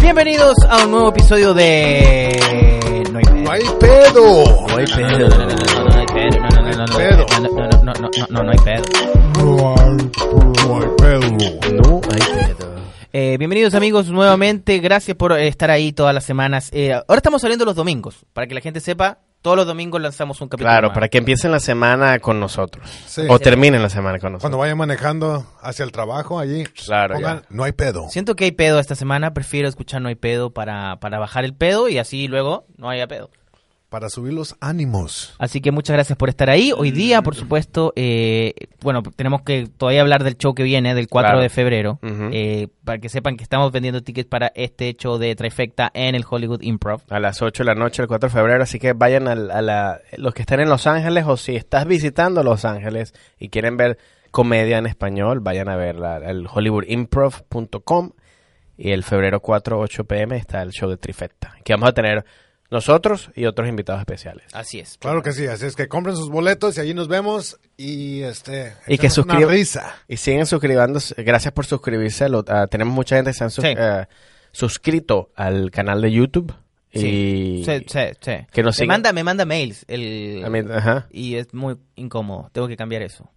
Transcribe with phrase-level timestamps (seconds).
[0.00, 2.38] Bienvenidos a un nuevo episodio de
[3.12, 4.44] No hay No hay pedo.
[4.68, 5.28] No hay pedo.
[5.28, 6.38] No, no, no, no hay pedo.
[6.40, 7.26] No, no, no, no, no, Pedo.
[7.30, 8.82] no, no, no, no, no, no, no hay pedo.
[9.38, 9.96] No hay,
[10.66, 11.20] no hay pedo.
[11.82, 12.70] No hay pedo.
[13.12, 16.70] Eh, bienvenidos amigos nuevamente, gracias por eh, estar ahí todas las semanas.
[16.72, 20.40] Eh, ahora estamos saliendo los domingos, para que la gente sepa, todos los domingos lanzamos
[20.40, 20.70] un capítulo.
[20.70, 20.94] Claro, más.
[20.94, 22.88] para que empiecen la semana con nosotros.
[23.06, 23.22] Sí.
[23.28, 24.42] O terminen la semana con nosotros.
[24.42, 28.08] Cuando vayan manejando hacia el trabajo allí, Claro, pongan, no hay pedo.
[28.10, 31.54] Siento que hay pedo esta semana, prefiero escuchar No hay pedo para, para bajar el
[31.54, 33.30] pedo y así luego no haya pedo.
[33.90, 35.34] Para subir los ánimos.
[35.40, 36.72] Así que muchas gracias por estar ahí.
[36.76, 41.08] Hoy día, por supuesto, eh, bueno, tenemos que todavía hablar del show que viene, del
[41.08, 41.40] 4 Claro.
[41.42, 45.90] de febrero, eh, para que sepan que estamos vendiendo tickets para este show de Trifecta
[45.92, 47.00] en el Hollywood Improv.
[47.10, 48.62] A las 8 de la noche, el 4 de febrero.
[48.62, 51.84] Así que vayan al- a, la, los que están en Los Ángeles o si estás
[51.84, 53.98] visitando Los Ángeles y quieren ver
[54.30, 58.10] comedia en español, vayan a ver la- el hollywoodimprov.com
[58.78, 61.54] y el febrero 4, 8 pm está el show de Trifecta.
[61.64, 62.24] Que vamos a tener
[62.70, 64.44] nosotros y otros invitados especiales.
[64.52, 64.96] Así es.
[64.98, 68.74] Claro que sí, así es que compren sus boletos y allí nos vemos y este
[68.86, 69.56] Y que suscriban-.
[70.08, 71.20] Y siguen suscribándose.
[71.22, 72.28] Gracias por suscribirse.
[72.28, 73.74] Lo- tenemos mucha gente que se han sus- Sí.
[73.76, 74.06] eh,
[74.52, 76.52] suscrito al canal de YouTube.
[76.92, 77.06] Sí,
[77.60, 78.32] Y sí, sí, sí.
[78.50, 81.06] que nos me, manda, me manda mails el, A mí- ajá.
[81.12, 82.50] y es muy incómodo.
[82.52, 83.30] Tengo que cambiar eso.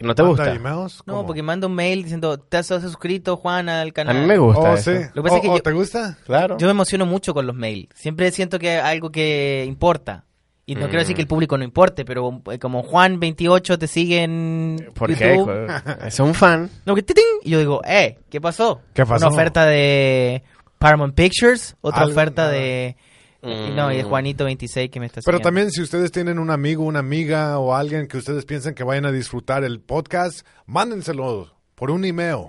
[0.00, 0.54] ¿No te ¿Manda gusta?
[0.54, 1.02] emails?
[1.06, 1.26] No, ¿Cómo?
[1.26, 4.16] porque manda un mail diciendo, ¿te has suscrito, Juan, al A canal?
[4.20, 4.60] mí me gusta.
[4.60, 4.92] Oh, eso.
[4.92, 4.98] sí.
[5.14, 6.18] Lo que pasa Oh, es que oh, yo- ¿Te gusta?
[6.24, 6.56] Claro.
[6.58, 7.88] Yo me emociono mucho con los mails.
[7.94, 10.24] Siempre siento que hay algo que importa.
[10.66, 10.84] Y no Mm.
[10.84, 15.14] quiero decir que el público no importe, pero eh, como Juan28 te sigue en ¿Por
[15.16, 15.34] qué?
[15.36, 15.66] YouTube.
[16.06, 16.70] Es un fan.
[16.84, 17.04] No, que
[17.42, 18.82] y yo digo, eh, ¿qué pasó?
[18.92, 19.26] ¿Qué pasó?
[19.26, 20.42] Una oferta de
[20.78, 22.96] Paramount Pictures, otra Algo- oferta de...
[23.42, 25.42] y no, y de Juanito26 que me está Pero siguiendo.
[25.42, 29.06] también si ustedes tienen un amigo, una amiga o alguien que ustedes piensan que vayan
[29.06, 32.48] a disfrutar el podcast, mándenselo por un email.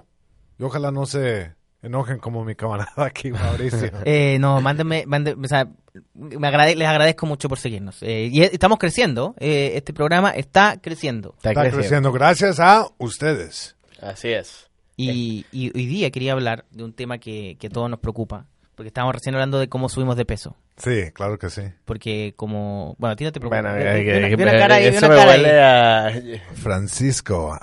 [0.57, 3.91] Y ojalá no se enojen como mi camarada aquí, Mauricio.
[4.05, 5.67] Eh, no, mándenme, mándenme, o sea,
[6.13, 8.01] me agrade- les agradezco mucho por seguirnos.
[8.03, 11.33] Eh, y estamos creciendo, eh, este programa está creciendo.
[11.37, 11.79] Está, Está creciendo.
[11.81, 13.75] creciendo gracias a ustedes.
[14.01, 14.69] Así es.
[14.97, 18.47] Y, y hoy día quería hablar de un tema que, que a todos nos preocupa,
[18.79, 20.55] porque estábamos recién hablando de cómo subimos de peso.
[20.77, 21.63] Sí, claro que sí.
[21.83, 23.61] Porque como, bueno, a ti no te preocupa.
[23.61, 25.41] Bueno, cara ahí, ve eso una me cara ahí.
[25.41, 26.11] huele a...
[26.53, 27.59] Francisco.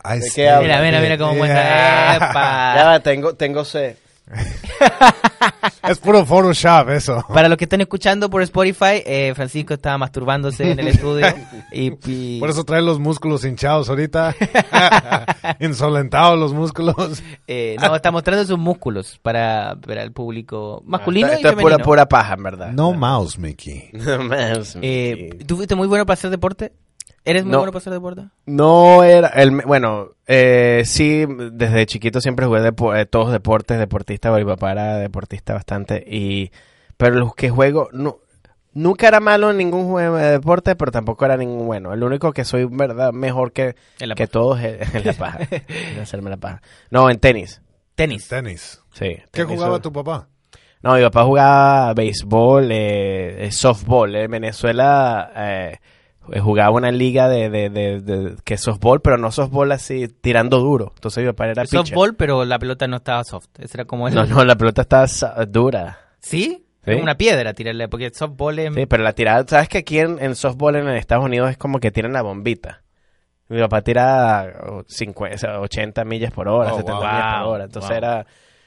[0.61, 2.19] Mira, mira, mira cómo muestra.
[2.77, 3.97] Ya va, tengo, tengo sed.
[5.89, 7.25] Es puro Photoshop eso.
[7.33, 11.27] Para los que están escuchando por Spotify, eh, Francisco estaba masturbándose en el estudio
[11.73, 14.35] y, y- Por eso trae los músculos hinchados ahorita.
[15.61, 17.23] Insolentados los músculos.
[17.47, 21.55] eh, no, está mostrando sus músculos para, para el público masculino Esto, y esto es
[21.55, 21.85] pura, femenino.
[21.85, 22.73] pura paja, en verdad.
[22.73, 23.91] No mouse, Mickey.
[23.93, 25.47] No más, Eh, Mickey.
[25.47, 26.73] ¿Tú fuiste muy bueno para hacer deporte?
[27.27, 27.59] ¿Eres muy No.
[27.59, 28.23] bueno para hacer deporte?
[28.47, 34.31] No era, el, bueno, eh, sí, desde chiquito siempre jugué depo- eh, todos deportes, deportista,
[34.33, 36.51] mi papá era deportista bastante, y,
[36.97, 38.19] pero los que juego, no,
[38.75, 41.93] nunca era malo en ningún juego de deporte, pero tampoco era ningún bueno.
[41.93, 45.41] El único que soy, verdad, mejor que, En la que todos es en la paja,
[45.51, 46.63] en hacerme la paja.
[46.91, 47.61] No, en tenis,
[47.97, 48.29] Tenis.
[48.29, 48.83] Tenis.
[48.93, 49.17] sí.
[49.33, 50.29] ¿Qué tenis, jugaba tu papá?
[50.83, 54.15] No, mi papá jugaba béisbol, eh, eh, softball.
[54.15, 55.81] En Venezuela eh, eh,
[56.43, 60.93] jugaba una liga de, de, de, de- que softball, pero no softball así tirando duro.
[60.95, 61.87] Entonces mi papá era pitcher.
[61.87, 63.49] Softball, pero la pelota no estaba soft.
[63.59, 64.15] Era como el...
[64.15, 65.07] No, no, la pelota estaba
[65.47, 65.99] dura.
[66.21, 66.65] ¿Sí?
[66.85, 66.93] Sí.
[66.93, 68.75] Una piedra tirarle, porque el softball es...
[68.75, 71.81] Sí, pero la tirada, ¿sabes que aquí en, en softball en Estados Unidos es como
[71.81, 72.83] que tiran la bombita?
[73.49, 77.03] Mi papá tira oh, 50, o sea, 80 millas por hora, Oh, 70 wow.
[77.03, 77.65] millas por hora.
[77.65, 77.99] Entonces wow.
[77.99, 78.27] era,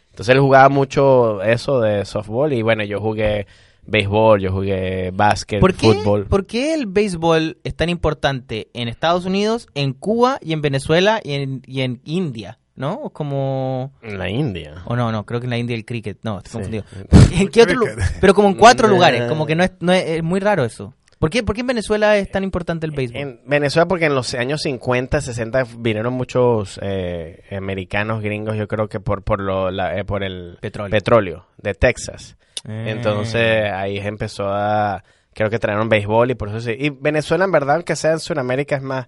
[0.09, 3.45] entonces él jugaba mucho eso de softball y bueno, yo jugué
[3.89, 6.25] béisbol, yo jugué básquet, ¿Por qué, fútbol.
[6.25, 11.19] ¿Por qué el béisbol es tan importante en Estados Unidos, en Cuba y en Venezuela
[11.23, 12.59] y en, y en India?
[12.75, 13.09] ¿No?
[13.09, 13.91] Como...
[14.01, 14.83] En la India.
[14.85, 16.19] O no, no, creo que en la India el cricket.
[16.23, 16.81] No, estoy Sí.
[16.81, 16.85] confundido.
[17.41, 17.81] ¿En qué otro.
[18.21, 20.93] Pero como en cuatro lugares, como que no es, no es, es muy raro eso.
[21.19, 23.19] ¿Por qué, ¿Por qué en Venezuela es tan importante el béisbol?
[23.21, 28.87] En Venezuela, porque en los años 50, 60 vinieron muchos eh, americanos gringos, yo creo
[28.87, 30.91] que por por lo la- eh, por el Petróleo.
[30.91, 32.37] petróleo de Texas.
[32.67, 32.85] Eh.
[32.89, 35.03] Entonces ahí empezó a
[35.33, 36.75] creo que trajeron béisbol y por eso sí.
[36.77, 39.07] Y Venezuela en verdad, aunque sea en Sudamérica es más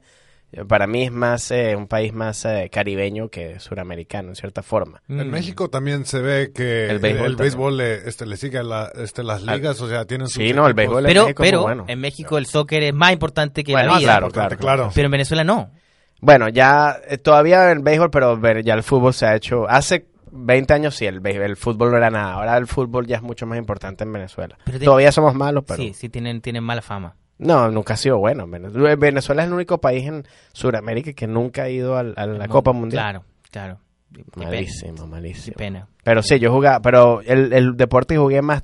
[0.68, 5.01] para mí es más eh, un país más eh, caribeño que suramericano en cierta forma.
[5.07, 5.19] Mm.
[5.21, 8.01] En México también se ve que El el béisbol béisbol, también.
[8.03, 10.68] le, este, le sigue a la- este, las ligas, o sea, tienen sus Sí, no,
[10.68, 11.86] el béisbol en Pero, México es muy pero bueno.
[11.88, 14.07] en México el soccer es más importante que Bueno, la vida.
[14.07, 14.92] claro, claro, claro.
[14.94, 15.71] Pero en Venezuela no.
[16.19, 19.69] Bueno, ya eh, todavía el béisbol, pero ya el fútbol se ha hecho.
[19.69, 22.33] Hace 20 años sí, el, el fútbol no era nada.
[22.33, 24.57] Ahora el fútbol ya es mucho más importante en Venezuela.
[24.66, 25.81] Pero Todavía somos malos, pero.
[25.81, 27.16] Sí, sí, tienen, tienen mala fama.
[27.38, 28.48] No, nunca ha sido bueno.
[28.48, 32.45] Venezuela, Venezuela es el único país en Sudamérica que nunca ha ido al- a la
[32.48, 33.01] No, Copa Mundial.
[33.01, 33.80] Claro, claro.
[34.13, 34.45] Qué pena.
[34.48, 35.56] Malísimo, Qué malísimo.
[35.57, 35.88] pena.
[36.04, 38.63] Pero sí, yo jugaba, pero el, el deporte que jugué más,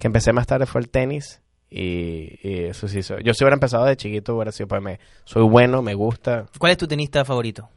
[0.00, 1.42] que empecé más tarde fue el tenis.
[1.70, 5.42] Y, y eso sí, yo si hubiera empezado de chiquito, hubiera sido, pues me, soy
[5.46, 6.46] bueno, me gusta.
[6.58, 7.68] ¿Cuál es tu tenista favorito?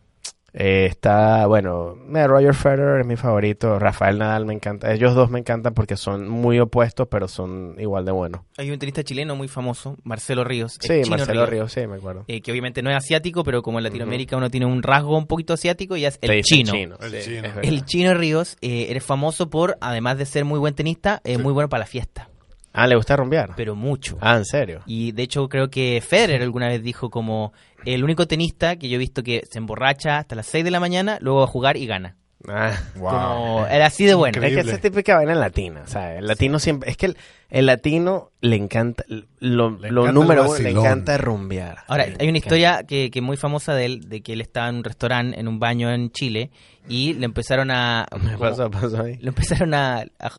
[0.53, 4.91] Eh, está, bueno, eh, Roger Federer es mi favorito, Rafael Nadal me encanta.
[4.93, 8.41] Ellos dos me encantan porque son muy opuestos, pero son igual de buenos.
[8.57, 10.77] Hay un tenista chileno muy famoso, Marcelo Ríos.
[10.79, 12.25] Sí, Chino Marcelo Ríos, sí, me acuerdo.
[12.27, 15.27] eh, que obviamente no es asiático, pero como en Latinoamérica uno tiene un rasgo un
[15.27, 16.97] poquito asiático y es el chino.
[16.99, 17.47] El sí, chino.
[17.47, 17.67] es.
[17.67, 21.53] El chino Ríos eh, eres famoso por, además de ser muy buen tenista, es muy
[21.53, 22.29] bueno para la fiesta,
[22.73, 23.53] Ah, ¿le gusta rumbear?
[23.55, 24.17] pero mucho.
[24.21, 24.81] Ah, ¿en serio?
[24.85, 27.53] Y de hecho creo que Federer alguna vez dijo como
[27.85, 30.79] el único tenista que yo he visto que se emborracha hasta las 6 de la
[30.79, 32.15] mañana, luego va a jugar y gana.
[32.47, 32.73] Ah.
[32.95, 33.09] Wow.
[33.11, 34.37] Como era así de bueno.
[34.37, 34.59] Increíble.
[34.61, 36.19] Es que esa es típica vaina latina, ¿sabes?
[36.19, 36.89] El latino siempre...
[36.89, 37.17] Es que el,
[37.49, 39.03] el latino le encanta...
[39.39, 41.77] Lo, Le lo encanta número el uno, le encanta rumbear.
[41.87, 44.69] Ahora, Le hay una historia que, que muy famosa de él, de que él estaba
[44.69, 46.49] en un restaurante, en un baño en Chile,
[46.89, 48.07] y le empezaron a...
[48.31, 48.71] ¿Qué pasó?
[48.71, 49.17] pasó ahí?
[49.21, 50.31] Lo empezaron a, a-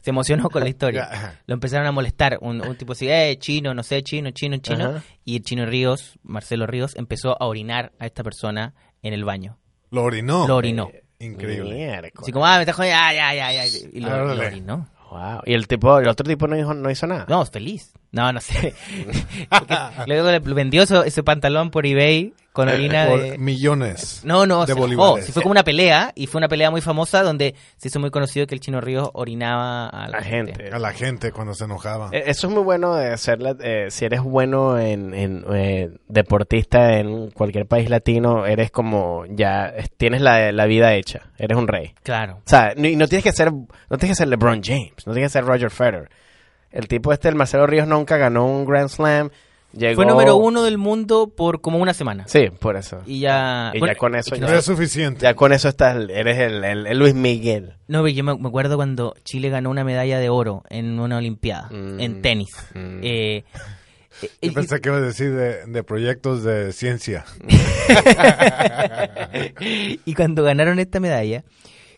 [0.00, 1.36] Se emocionó con la historia.
[1.46, 2.38] Lo empezaron a molestar.
[2.40, 4.84] Un, un tipo así, eh, chino, no sé, chino, chino, chino.
[4.90, 5.02] Ajá.
[5.24, 8.72] Y el chino Ríos, Marcelo Ríos, empezó a orinar a esta persona
[9.02, 9.58] en el baño.
[9.90, 10.46] Lo orinó.
[10.46, 10.90] Lo orinó.
[11.20, 11.74] Increíble.
[11.74, 12.12] Miércoles.
[12.22, 13.78] Así como, ah, me está jodiendo, ya, ya, ya, ya.
[13.92, 14.34] Y lo, Árale.
[14.34, 14.88] lo orinó.
[15.10, 15.40] Wow.
[15.44, 17.26] Y el tipo, el otro tipo no hizo, no hizo nada.
[17.28, 17.92] No, feliz.
[18.12, 18.74] No, no sé.
[20.06, 23.38] Luego le vendió eso- ese pantalón por eBay con orina Por de...
[23.38, 24.22] millones.
[24.24, 25.26] No, no, de se bolívares.
[25.26, 28.10] Sí, fue como una pelea y fue una pelea muy famosa donde se hizo muy
[28.10, 30.68] conocido que el Chino Ríos orinaba a la, La gente.
[30.72, 32.08] A la gente cuando se enojaba.
[32.12, 33.54] Eh, Eso es muy bueno de hacerla.
[33.60, 39.66] eh, si eres bueno en, en, eh, deportista en cualquier país latino, eres como ya
[39.66, 41.30] es- tienes la, la vida hecha.
[41.38, 41.94] Eres un rey.
[42.02, 42.38] Claro.
[42.38, 43.66] O sea, ni- no tienes que ser no
[43.98, 46.10] tienes que ser LeBron James, no tienes que ser Roger Federer.
[46.72, 49.30] El tipo este, el Marcelo Ríos, nunca ganó un Grand Slam.
[49.72, 49.96] Llegó...
[50.02, 52.24] Fue número uno del mundo por como una semana.
[52.26, 52.98] Sí, por eso.
[53.06, 53.70] Y ya...
[53.74, 55.20] Y ya con eso es que ya- No es suficiente.
[55.22, 57.74] Ya con eso estás, eres el, el- el Luis Miguel.
[57.86, 61.68] no, yo me, me acuerdo cuando Chile ganó una medalla de oro en una olimpiada,
[61.70, 62.00] Mm.
[62.00, 62.50] en tenis.
[62.74, 62.98] Mm.
[63.02, 63.44] Eh,
[64.22, 67.24] eh, Yo y- pensé que iba a decir de, de proyectos de ciencia.
[70.04, 71.44] y cuando ganaron esta medalla,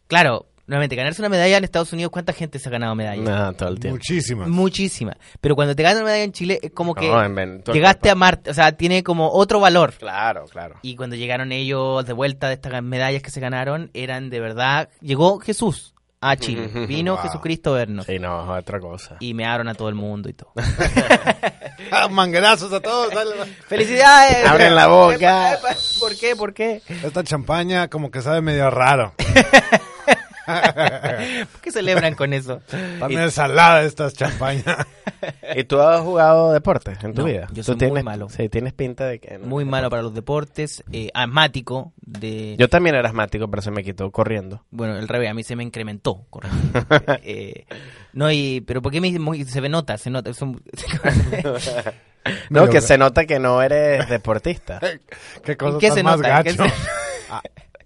[0.06, 3.22] claro, nuevamente, ganarse una medalla en Estados Unidos, ¿cuánta gente se ha ganado medalla?
[3.22, 3.96] No, todo el tiempo.
[3.96, 4.48] Muchísimas.
[4.48, 5.16] Muchísima.
[5.40, 8.14] Pero cuando te ganas una medalla en Chile, es como que No, llegaste a.
[8.14, 9.94] Marte, o sea, tiene como otro valor.
[9.98, 10.76] Claro, claro.
[10.82, 14.88] Y cuando llegaron ellos de vuelta de estas medallas que se ganaron, eran de verdad,
[15.00, 17.22] llegó Jesús a Chile, vino Wow.
[17.24, 18.06] Jesucristo a vernos.
[18.06, 19.16] Sí, no, otra cosa.
[19.18, 20.52] Y me a todo el mundo y todo.
[21.90, 23.12] Ah, manguerazos a todos.
[23.12, 23.32] dale.
[23.66, 24.46] ¡Felicidades!
[24.48, 25.58] Abren la boca.
[26.00, 26.36] ¿Por qué?
[26.36, 26.80] ¿Por qué?
[26.88, 29.14] Esta champaña como que sabe medio raro.
[31.52, 32.60] ¿Por qué celebran con eso?
[33.08, 34.62] Medio salada esta champaña.
[35.54, 37.46] ¿Y tú has jugado deportes en tu No, vida?
[37.52, 38.28] yo ¿Tú soy muy tienes, malo.
[38.28, 39.38] Sí, tienes pinta de que...
[39.38, 39.46] no.
[39.46, 42.56] Muy malo para los deportes, eh, asmático, de...
[42.58, 44.64] Yo también era asmático, pero se me quitó corriendo.
[44.70, 46.26] Bueno, el revés, a mí se me incrementó.
[46.30, 46.56] correcto.
[47.24, 47.66] Eh,
[48.12, 49.96] no, y, pero ¿por qué me, muy- se ve nota?
[49.96, 50.32] Se nota.
[50.34, 50.60] son-
[52.50, 54.78] No, que se nota que no eres deportista.
[55.44, 56.38] Qué cosa qué tan se más nota?
[56.38, 56.74] ¿En qué gacho.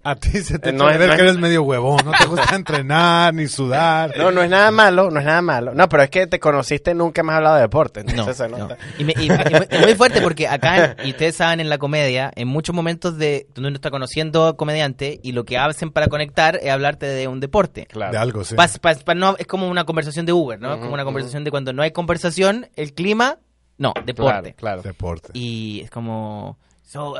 [0.09, 1.99] A, ti se te No echa es- ver no que es- eres medio huevón.
[2.05, 4.15] No te gusta entrenar ni sudar.
[4.17, 5.73] No, no es nada malo, no es nada malo.
[5.73, 8.03] No, pero es que te conociste y nunca me has hablado de deporte.
[8.03, 8.57] No, se no.
[8.57, 8.77] nota.
[8.97, 11.77] Y, me- y- y muy- y muy fuerte porque acá, y ustedes saben, en la
[11.77, 16.07] comedia, en muchos momentos de donde uno está conociendo comediante y lo que hacen para
[16.07, 17.85] conectar es hablarte de un deporte.
[17.87, 18.11] Claro.
[18.11, 18.55] De algo, sí.
[18.55, 20.73] Pas- pas- pa- no, es como una conversación de Uber, ¿no?
[20.73, 23.37] Es como una conversación de cuando no hay conversación, el clima,
[23.77, 24.53] no, deporte.
[24.53, 24.81] Claro, claro.
[24.81, 25.29] Deporte.
[25.33, 27.19] Y es como, so, uh,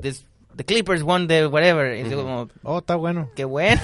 [0.00, 0.26] this-
[0.56, 1.94] the Clippers won the whatever.
[1.94, 3.30] Y yo como, Oh, está bueno.
[3.36, 3.80] qué bueno.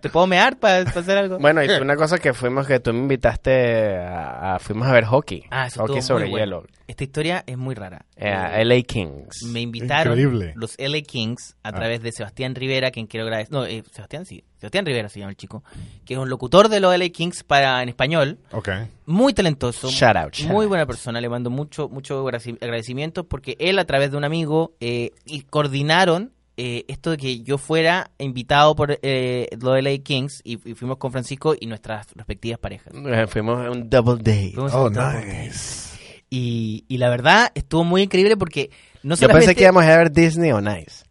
[0.00, 1.38] ¿Te puedo mear para hacer algo?
[1.38, 5.04] Bueno, y una cosa que fuimos, que tú me invitaste a, a- fuimos a ver
[5.04, 5.44] hockey.
[5.50, 6.38] Ah, eso hockey sobre bueno.
[6.44, 6.64] hielo.
[6.86, 8.04] Esta historia es muy rara.
[8.16, 9.44] Eh, a LA Kings.
[9.44, 10.52] Me invitaron Increíble.
[10.56, 11.72] los LA Kings a Ah.
[11.72, 13.52] través de Sebastián Rivera, quien quiero agradecer.
[13.52, 14.44] No, eh, Sebastián sí.
[14.58, 15.64] Sebastián Rivera se llama el chico.
[16.04, 18.38] Que es un locutor de los LA Kings para en español.
[18.52, 18.68] Ok.
[19.06, 19.88] Muy talentoso.
[19.90, 20.68] Shout out, shout muy out.
[20.68, 21.20] buena persona.
[21.20, 26.32] Le mando mucho, mucho agradecimiento porque él, a través de un amigo, eh, y coordinaron
[26.56, 30.98] eh, esto de que yo fuera invitado por eh, los LA Kings y, y fuimos
[30.98, 32.92] con Francisco y nuestras respectivas parejas.
[32.94, 34.54] Eh, Fuimos a un double date.
[34.58, 35.92] Oh, double nice.
[36.28, 38.70] Y, y la verdad estuvo muy increíble porque
[39.02, 41.01] no Yo pensé que íbamos a ver Disney o Nice.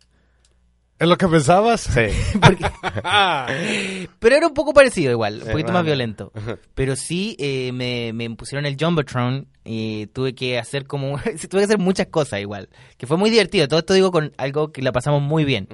[1.01, 1.81] ¿Es lo que pensabas?
[1.81, 2.01] Sí.
[4.19, 6.31] Pero era un poco parecido igual, un poquito más violento.
[6.75, 11.17] Pero sí eh, me, me pusieron el Jumbotron y tuve que hacer como...
[11.49, 12.69] tuve que hacer muchas cosas igual.
[12.97, 13.67] Que fue muy divertido.
[13.67, 15.67] Todo esto digo con algo que la pasamos muy bien.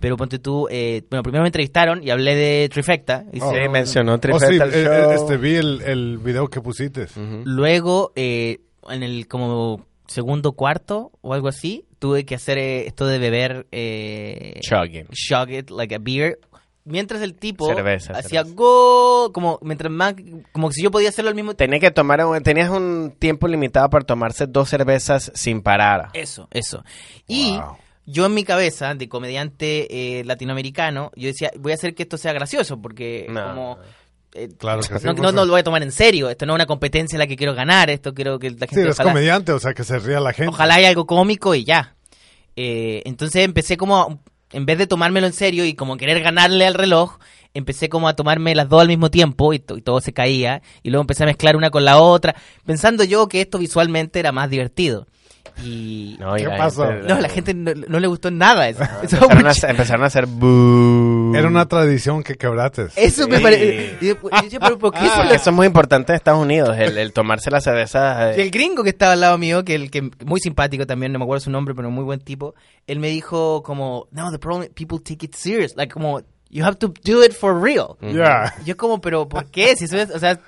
[0.00, 0.68] Pero ponte tú...
[0.70, 3.24] eh, bueno, primero me entrevistaron y hablé de Trifecta.
[3.26, 3.30] Oh.
[3.32, 5.10] Sí, Hicieron- mencionó Oh, sí, Trifecta el eh, show.
[5.10, 7.06] eh, este, vi el, el video que pusiste.
[7.44, 13.06] Luego, eh, en el como segundo cuarto o algo así, tuve que hacer eh, esto
[13.06, 16.38] de beber eh, chug it like a beer.
[16.84, 18.54] Mientras el tipo Cerveza, hacía cerveza.
[18.56, 20.14] go, como mientras más,
[20.52, 21.58] como si yo podía hacerlo al mismo tiempo.
[21.70, 26.08] Tenía que tomar, un- tenías un tiempo limitado para tomarse dos cervezas sin parar.
[26.14, 26.82] Eso, eso.
[27.26, 27.76] Y Wow.
[28.06, 32.16] yo en mi cabeza, de comediante eh, latinoamericano, yo decía, voy a hacer que esto
[32.16, 33.42] sea gracioso, porque No.
[33.48, 33.78] como...
[34.34, 36.28] eh, Claro que sí, no, no, no lo voy a tomar en serio.
[36.30, 37.90] Esto no es una competencia en la que quiero ganar.
[37.90, 38.80] Esto quiero que la Sí, gente...
[38.82, 40.50] eres ojalá- comediante, o sea, que se ría la gente.
[40.50, 41.94] Ojalá haya algo cómico y ya.
[42.56, 44.20] Eh, entonces empecé como,
[44.52, 47.18] en vez de tomármelo en serio y como querer ganarle al reloj,
[47.54, 50.60] empecé como a tomarme las dos al mismo tiempo y, to- y todo se caía.
[50.82, 52.34] Y luego empecé a mezclar una con la otra,
[52.66, 55.06] pensando yo que esto visualmente era más divertido.
[55.64, 56.16] Y...
[56.20, 56.86] No, ¿Qué la pasó?
[56.86, 58.82] gente- No, la gente no, no le gustó nada eso.
[59.02, 60.97] Eso, Empezaron a, hacer- empezaron a hacer boo.
[61.34, 62.92] Era una tradición que quebrates.
[62.96, 63.42] eso me Sí.
[63.42, 63.96] parece...
[64.00, 66.76] y después- yo decía, pero ¿por qué lo- eso es muy importante en Estados Unidos,
[66.78, 68.32] el, el tomarse la cerveza.
[68.36, 71.12] Y eh, el gringo que estaba al lado mío, que el que muy simpático también,
[71.12, 72.54] no me acuerdo su nombre, pero muy buen tipo,
[72.86, 76.20] él me dijo como, no, the problem, people take it serious, like como,
[76.50, 77.96] you have to do it for real.
[78.00, 78.54] Ya.
[78.62, 79.76] Y Yo como, pero ¿por qué?
[79.76, 80.40] Si eso es, o sea,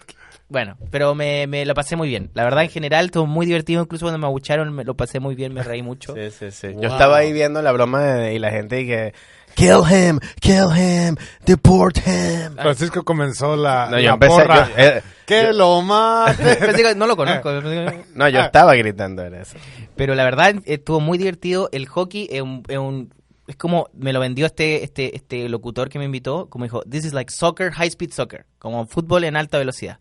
[0.48, 2.30] bueno, pero me, me lo pasé muy bien.
[2.34, 5.36] La verdad, en general, estuvo muy divertido, incluso cuando me abucharon, me lo pasé muy
[5.36, 6.12] bien, me reí mucho.
[6.14, 6.68] Sí, sí, sí.
[6.72, 6.82] Wow.
[6.82, 9.14] Yo estaba ahí viendo la broma de- y la gente y que
[9.54, 12.54] kill him, kill him, deport him.
[12.56, 14.32] Francisco comenzó la, No, yo la empecé.
[14.34, 14.68] porra.
[14.68, 16.94] yo- eh, ¡Que yo- lo mate!
[16.96, 17.52] No lo conozco.
[18.14, 19.56] no, yo estaba gritando en eso.
[19.96, 21.68] Pero la verdad estuvo muy divertido.
[21.72, 23.12] El hockey es un, es un-
[23.46, 27.04] es como me lo vendió este este este locutor que me invitó, como dijo, "This
[27.06, 29.98] is like soccer, high speed soccer", como fútbol en alta velocidad.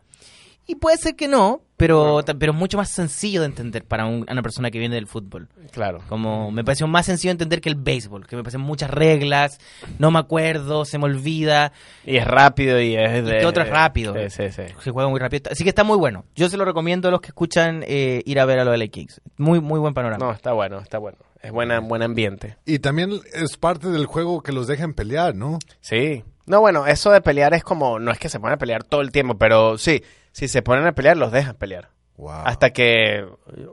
[0.71, 4.23] Y puede ser que no, pero pero es mucho más sencillo de entender para un-
[4.29, 5.47] una persona que viene del fútbol.
[5.71, 5.99] Claro.
[6.07, 9.57] Como me pareció más sencillo de entender que el béisbol, que me parecen muchas reglas,
[9.97, 11.71] no me acuerdo, se me olvida,
[12.05, 13.39] Y es rápido y es de.
[13.39, 14.13] que otro es rápido.
[14.13, 14.71] Sí, sí, sí.
[14.83, 15.49] se juega muy rápido.
[15.51, 16.23] Así que está muy bueno.
[16.35, 18.89] Yo se lo recomiendo a los que escuchan eh, ir a ver a los LA
[18.89, 19.21] Kings.
[19.37, 20.23] Muy muy buen panorama.
[20.23, 21.17] No, está bueno, está bueno.
[21.41, 22.57] Es buena, buen ambiente.
[22.67, 25.57] Y también es parte del juego que los dejen pelear, ¿no?
[25.81, 26.23] Sí.
[26.45, 27.97] No, bueno, eso de pelear es como.
[27.97, 30.03] No es que se ponen a pelear todo el tiempo, pero sí.
[30.31, 31.89] Si se ponen a pelear, los dejan pelear.
[32.17, 32.31] Wow.
[32.43, 33.25] Hasta que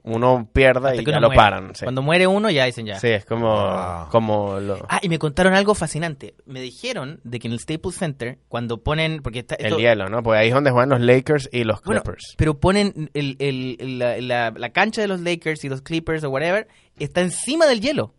[0.04, 1.36] uno pierda Hasta y que ya uno lo muere.
[1.36, 1.74] paran.
[1.74, 1.84] Sí.
[1.84, 3.00] Cuando muere uno ya dicen ya.
[3.00, 3.48] Sí, es como.
[3.52, 4.08] Wow.
[4.10, 6.36] como lo- Ah, y me contaron algo fascinante.
[6.44, 10.08] Me dijeron de que en el Staples Center, cuando ponen, porque está, el esto- hielo,
[10.08, 10.22] ¿no?
[10.22, 12.34] Porque ahí es donde juegan los Lakers y los bueno, Clippers.
[12.36, 16.22] pero ponen el, el- el- la, la- la cancha de los Lakers y los Clippers
[16.22, 16.68] o whatever,
[17.00, 18.14] está encima del hielo.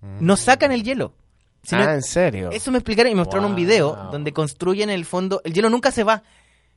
[0.00, 1.12] No sacan el hielo.
[1.62, 2.50] Sino- ah, ¿en serio?
[2.50, 5.42] eso me explicaron y me mostraron un video donde construyen el fondo.
[5.44, 6.22] El hielo nunca se va,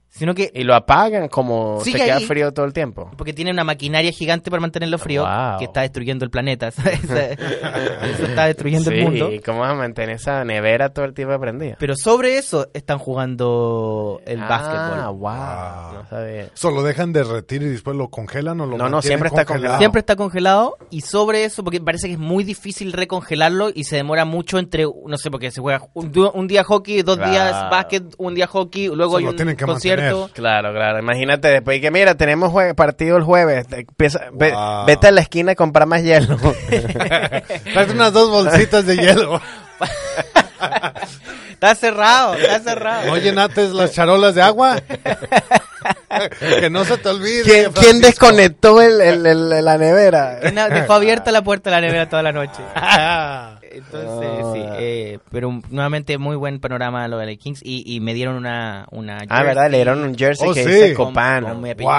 [0.10, 2.26] sino que Y lo apagan como se queda ahí.
[2.26, 3.10] frío todo el tiempo.
[3.18, 5.60] porque tiene una maquinaria gigante para mantenerlo frío Wow.
[5.60, 6.72] que está destruyendo el planeta.
[6.72, 7.00] ¿sabes?
[7.10, 9.32] eso está destruyendo el mundo.
[9.32, 11.76] ¿y ¿cómo vas a mantener esa nevera todo el tiempo prendida?
[11.80, 15.16] Pero sobre eso están jugando el Ah, básquetbol.
[15.18, 15.94] wow.
[16.04, 16.50] No sabía.
[16.54, 19.78] ¿Solo dejan derretir y después lo congelan o lo No, no, siempre está congelado.
[19.78, 23.96] Siempre está congelado y sobre eso, porque parece que es muy difícil recongelarlo y se
[23.96, 27.32] demora mucho entre, no sé, porque se juega un, día hockey, dos Claro.
[27.32, 29.99] días básquet, un día hockey, luego hay un tienen que concierto.
[30.34, 31.00] Claro, claro.
[31.00, 33.68] Imagínate después y que mira, tenemos jue- partido el jueves.
[33.68, 34.86] Te- empieza- ve- Wow.
[34.86, 36.38] vete a la esquina y comprar más hielo.
[37.74, 39.42] Traes unas dos bolsitas de hielo.
[41.52, 43.06] Está cerrado, está cerrado.
[43.08, 44.78] ¿No llenaste las charolas de agua?
[46.40, 47.70] que no se te olvide.
[47.74, 50.36] ¿Quién, desconectó el, el- el- la nevera?
[50.40, 52.62] Dejó abierta la puerta de la nevera toda la noche.
[53.72, 53.76] Ah.
[53.76, 54.52] Entonces, Ah.
[54.54, 58.36] sí, eh, pero nuevamente muy buen panorama lo de los Kings y, y me dieron
[58.36, 59.70] una, una Ah, jersey ¿verdad?
[59.72, 60.70] Le dieron un jersey Oh, que sí.
[60.70, 61.50] dice con- Copano.
[61.50, 61.92] con mi apellido.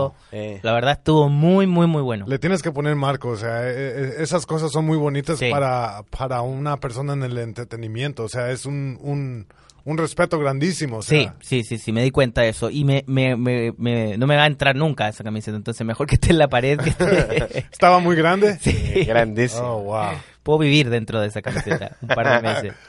[0.00, 0.12] Wow.
[0.30, 0.58] Sí.
[0.62, 2.24] La verdad estuvo muy, muy, muy bueno.
[2.28, 5.50] Le tienes que poner marco, o sea, eh, eh, esas cosas son muy bonitas Sí.
[5.50, 9.46] para, para una persona en el entretenimiento, o sea, es un, un,
[9.84, 10.98] un respeto grandísimo.
[10.98, 12.70] O Sí, sea, sí, sí, sí, me di cuenta de eso.
[12.70, 16.06] Y me, me, me, me- no me va a entrar nunca esa camiseta, entonces mejor
[16.06, 16.78] que esté en la pared.
[16.82, 18.58] Que esté- ¿Estaba muy grande?
[18.60, 19.62] Sí, grandísimo.
[19.76, 20.10] Oh, wow.
[20.42, 22.74] Puedo vivir dentro de esa camiseta un par de meses.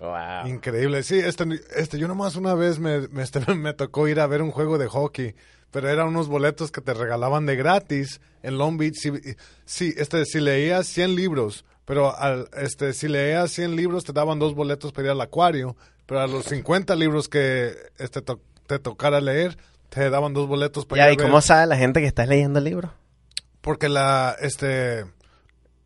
[0.00, 0.46] Wow.
[0.46, 1.02] Increíble.
[1.02, 1.44] Sí, este,
[1.76, 4.78] este, yo nomás una vez me, me, este, me tocó ir a ver un juego
[4.78, 5.34] de hockey,
[5.72, 8.94] pero eran unos boletos que te regalaban de gratis en Long Beach.
[8.94, 9.10] Si,
[9.64, 14.38] sí, este, si leías 100 libros, pero al, este, si leías 100 libros te daban
[14.38, 15.76] dos boletos para ir al acuario,
[16.08, 19.56] pero a los 50 libros que este, to- te tocara leer,
[19.90, 21.30] te daban dos boletos para Ya, ir ¿y a ver.
[21.30, 22.92] cómo sabe la gente que estás leyendo el libro?
[23.60, 25.04] Porque la, este,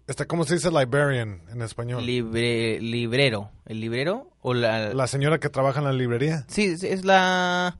[0.06, 2.06] este, ¿cómo se dice librarian en español?
[2.06, 3.50] Libre, librero.
[3.66, 4.30] ¿El librero?
[4.40, 4.94] ¿O la...?
[4.94, 6.44] la señora que trabaja en la librería.
[6.48, 7.76] Sí, sí, es la...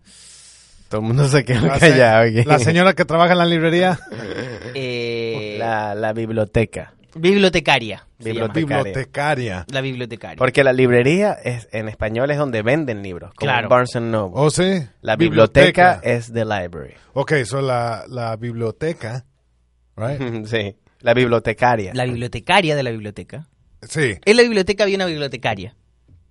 [0.89, 2.23] Todo el mundo se quedó La, se- callado.
[2.25, 2.45] aquí.
[2.45, 3.99] la señora que trabaja en la librería.
[4.75, 6.95] eh, La, la biblioteca.
[7.15, 8.07] Bibliotecaria.
[8.19, 8.83] Bibliotecaria.
[8.83, 9.67] Bibliotecaria.
[9.71, 10.37] La bibliotecaria.
[10.37, 13.69] Porque la librería es en español es donde venden libros, como Claro.
[13.69, 14.33] Barnes and Noble.
[14.37, 14.83] ¿Oh, sí?
[15.01, 16.95] la biblioteca es the library.
[17.15, 19.25] Ok, so la, la biblioteca,
[19.97, 20.47] right?
[20.47, 20.77] sí.
[21.01, 21.93] La bibliotecaria.
[21.95, 23.49] la bibliotecaria de la biblioteca.
[23.83, 25.75] Sí, En la biblioteca había una bibliotecaria.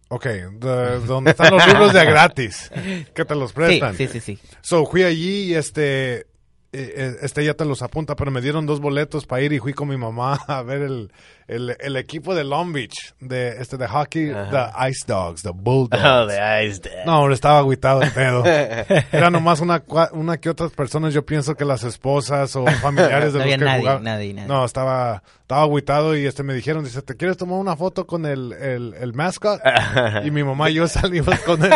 [0.07, 0.25] ok.
[0.25, 2.71] de- donde están los libros de gratis.
[3.13, 3.95] Que te los Sí, prestan.
[3.95, 4.39] sí, sí, sí.
[4.61, 6.27] So, fui allí y este,
[6.71, 9.89] este ya te los apunta, pero me dieron dos boletos para ir y fui con
[9.89, 11.11] mi mamá a ver el,
[11.51, 14.71] el, el equipo de Long Beach, de, este, de hockey, Ajá.
[14.73, 16.03] the Ice Dogs, the Bulldogs.
[16.03, 17.05] Oh, the Ice Dad.
[17.05, 18.43] No, estaba agüitado el pedo.
[19.11, 23.39] Era nomás una, una que otras personas, yo pienso que las esposas o familiares de
[23.41, 24.03] No los que nadie, jugaban.
[24.03, 24.47] nadie, nadie.
[24.47, 28.25] No, estaba, estaba agüitado y este me dijeron, dice, ¿te quieres tomar una foto con
[28.25, 29.59] el, el, el mascot?
[30.23, 31.71] y mi mamá y yo salimos con el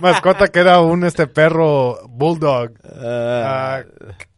[0.00, 2.70] mascota que era un este perro bulldog.
[3.02, 3.82] Ah,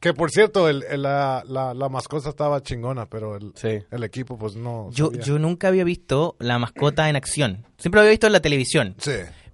[0.00, 3.82] que por cierto, el, el- la, la, la mascota estaba chingona, pero el, Sí.
[3.90, 4.71] el equipo pues no.
[4.90, 5.20] Yo, sabía.
[5.22, 7.66] yo nunca había visto la mascota en acción.
[7.78, 8.94] Siempre lo había visto en la televisión.
[8.98, 9.12] Sí.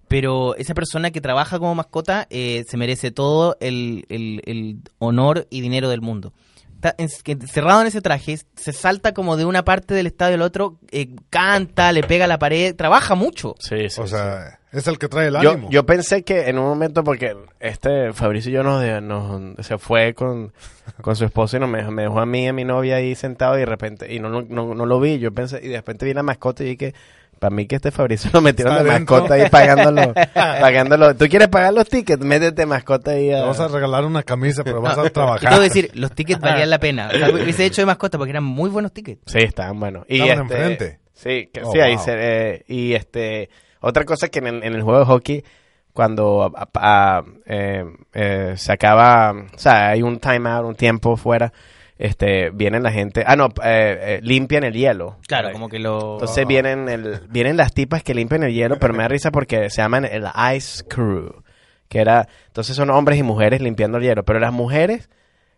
[0.08, 5.46] Pero esa persona que trabaja como mascota eh, se merece todo el, el- el honor
[5.50, 6.32] y dinero del mundo.
[6.76, 10.78] Está encerrado en ese traje, se salta como de una parte del estadio al otro,
[10.92, 13.54] eh, canta, le pega a la pared, trabaja mucho.
[13.58, 14.10] Sí, sí, O sí.
[14.10, 15.68] sea, es el que trae el Yo, ánimo.
[15.70, 20.52] yo pensé que en un momento, porque este Fabricio y yo nos, se fue con,
[21.00, 23.14] con su esposo y nos, me, me dejó a mí y a mi novia ahí
[23.14, 25.76] sentado y de repente, y no, no, no, no lo vi, yo pensé, y de
[25.76, 26.94] repente vi la mascota y dije,
[27.38, 31.14] para mí que este Fabricio lo metieron de mascota ahí pagándolo, pagándolo.
[31.16, 32.22] ¿Tú quieres pagar los tickets?
[32.24, 33.44] Métete mascota ahí Te a...
[33.44, 35.54] vas a regalar una camisa, pero vas a trabajar.
[35.54, 37.08] que decir, los tickets valían la pena.
[37.14, 39.22] O sea, hubiese hecho de mascota porque eran muy buenos tickets.
[39.26, 40.04] Sí, estaban buenos.
[40.08, 41.00] Y Estaban este, enfrente.
[41.14, 44.74] Sí, que, Oh, sí, ahí se, eh, y este, otra cosa que en el, en
[44.74, 45.44] el juego de hockey,
[45.92, 51.52] cuando a- a- eh, eh, se acaba, o sea, hay un timeout, un tiempo fuera,
[51.98, 55.16] este, vienen la gente, ah, no, eh, eh, limpian el hielo.
[55.26, 56.12] Claro, como que lo...
[56.14, 59.68] Entonces vienen, el, vienen las tipas que limpian el hielo, pero me da risa porque
[59.70, 60.24] se llaman el
[60.56, 61.42] Ice Crew,
[61.88, 65.10] que era, entonces son hombres y mujeres limpiando el hielo, pero las mujeres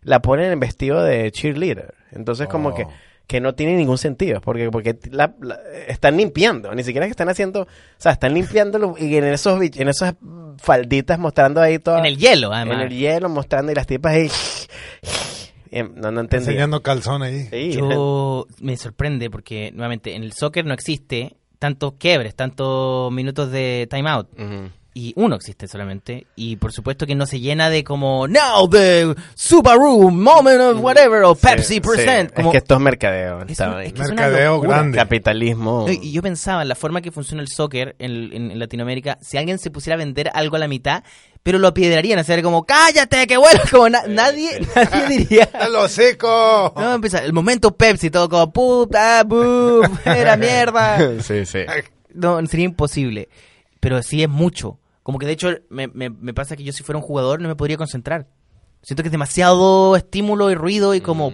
[0.03, 1.93] la ponen en vestido de cheerleader.
[2.13, 2.75] Entonces como Oh.
[2.75, 2.87] que,
[3.31, 7.29] que no tiene ningún sentido, porque, porque la- la- están limpiando, ni siquiera que están
[7.29, 10.15] haciendo, o sea, están limpiando y en esos en esas
[10.59, 12.79] falditas mostrando ahí todo En el hielo, además.
[12.79, 14.29] en el hielo mostrando y las tipas ahí
[15.71, 16.09] y no.
[16.21, 17.47] Enseñando calzón ahí.
[17.53, 23.53] Sí, Yo me sorprende porque, nuevamente, en el soccer no existe tantos quiebres, tantos minutos
[23.53, 24.29] de timeout.
[24.33, 24.71] Ujú.
[24.93, 26.27] Y uno existe solamente.
[26.35, 31.23] Y por supuesto que no se llena de como, now the Subaru moment of whatever,
[31.23, 32.31] o Pepsi Sí, percent.
[32.31, 32.35] sí.
[32.35, 33.43] Como, Es que esto es mercadeo.
[33.47, 34.99] Es un- es que grande.
[34.99, 35.85] Capitalismo.
[35.87, 39.17] No, y yo pensaba en la forma que funciona el soccer en, en- en Latinoamérica,
[39.21, 41.05] si alguien se pusiera a vender algo a la mitad,
[41.45, 45.49] pero lo apiedrarían, o sea, como, cállate, que bueno, como na- nadie, nadie diría.
[45.67, 46.73] ¡El hocico!
[46.77, 50.99] No, empieza, el momento Pepsi, todo como, puta, boom, era mierda.
[51.23, 51.61] sí, sí.
[52.13, 53.29] No, sería imposible.
[53.79, 54.80] Pero sí es mucho.
[55.11, 57.49] Como que de hecho me, me- me pasa que yo si fuera un jugador no
[57.49, 58.29] me podría concentrar.
[58.81, 61.33] Siento que es demasiado estímulo y ruido y como...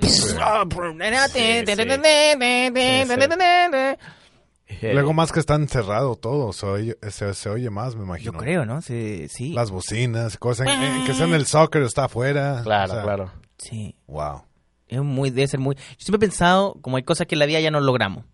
[4.94, 8.32] Luego más que está encerrado todo, se oye, se, se oye más, me imagino.
[8.32, 8.80] Yo creo, ¿no?
[8.80, 9.26] Sí.
[9.28, 9.52] sí.
[9.52, 12.62] Las bocinas, cosas, en- en- que sea en el soccer está afuera.
[12.64, 13.30] Claro, o sea, claro.
[13.58, 13.94] Sí.
[14.06, 14.42] Wow.
[14.88, 15.74] Es muy, debe ser muy...
[15.76, 18.24] Yo siempre he pensado, como hay cosas que en la vida ya no logramos.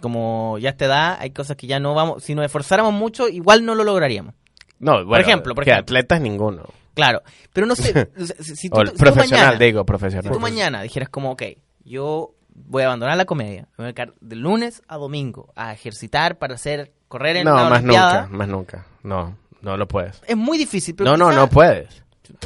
[0.00, 2.22] Como ya a esta edad, hay cosas que ya no vamos...
[2.22, 4.34] Si nos esforzáramos mucho, igual no lo lograríamos.
[4.78, 5.92] No, bueno, ejemplo, por que ejemplo.
[5.96, 6.64] atletas ninguno.
[6.94, 7.22] Claro.
[7.52, 8.08] Pero no sé...
[8.40, 10.32] si, si tú, O si profesional, mañana- digo, Si profesional.
[10.32, 11.42] tú mañana dijeras como, ok,
[11.84, 15.72] yo voy a abandonar la comedia, me voy a dedicar de lunes a domingo a
[15.72, 18.86] ejercitar para hacer, correr en No, la más nunca, más nunca.
[19.02, 20.22] No, no lo puedes.
[20.26, 20.94] es muy difícil.
[20.94, 22.02] Pero No, no, no puedes.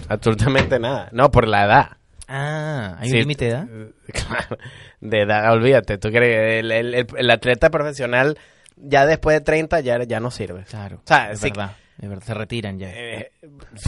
[0.09, 1.09] Absolutamente nada.
[1.13, 1.89] No, por la edad.
[2.27, 3.67] Ah, hay Sí, un límite de edad.
[4.13, 4.59] Claro,
[5.01, 5.99] de edad, olvídate.
[5.99, 8.39] Tú crees, el, el- el- el atleta profesional
[8.77, 10.65] ya después de 30 ya, ya no sirve.
[10.65, 12.89] Claro, O sea, es sí, verdad, es verdad, se retiran ya.
[12.91, 13.33] eh,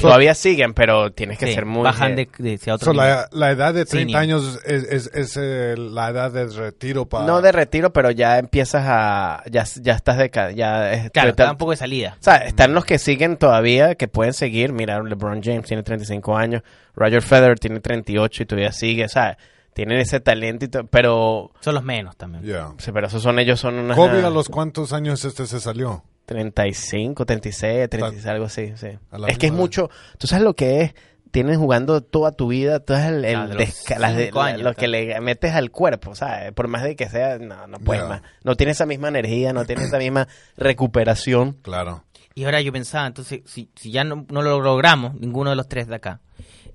[0.01, 1.83] todavía siguen, pero tienes que Sí, ser muy...
[1.85, 4.21] bajan de, de, hacia otro So, la, la edad de 30 Senior.
[4.21, 7.25] años es, es, es, eh, la edad de retiro para...
[7.25, 9.43] No de retiro, pero ya empiezas a...
[9.51, 10.29] Ya, ya estás de...
[10.31, 12.17] ca- Ya, es- Claro, te- da un poco de salida.
[12.21, 14.73] O sea, están los que siguen todavía, que pueden seguir.
[14.73, 16.63] Mira, LeBron James tiene 35 años,
[16.97, 19.05] Roger Federer tiene 38 y todavía sigue.
[19.05, 19.39] O sea,
[19.73, 21.53] tienen ese talento, y to- pero...
[21.61, 22.43] Son los menos también.
[22.43, 22.73] Yeah.
[22.79, 23.97] sí, pero esos son ellos, son unas...
[23.97, 26.03] Kobe a los cuántos años este se salió.
[26.31, 28.87] 35, 36, 36, algo así, sí.
[29.27, 29.91] Es que es mucho...
[30.17, 30.95] ¿Tú sabes lo que es?
[31.33, 34.31] Tienes jugando toda tu vida, todo el, el Ah, de los desca- las de-
[34.63, 36.53] lo que le metes al cuerpo, ¿sabes?
[36.53, 38.23] Por más de que sea, no, no puedes más.
[38.45, 41.55] No tiene esa misma energía, no tiene esa misma recuperación.
[41.63, 42.05] Claro.
[42.35, 45.69] Y ahora yo pensaba, entonces, si, si ya no, no lo logramos, ninguno de los
[45.69, 46.21] tres de acá,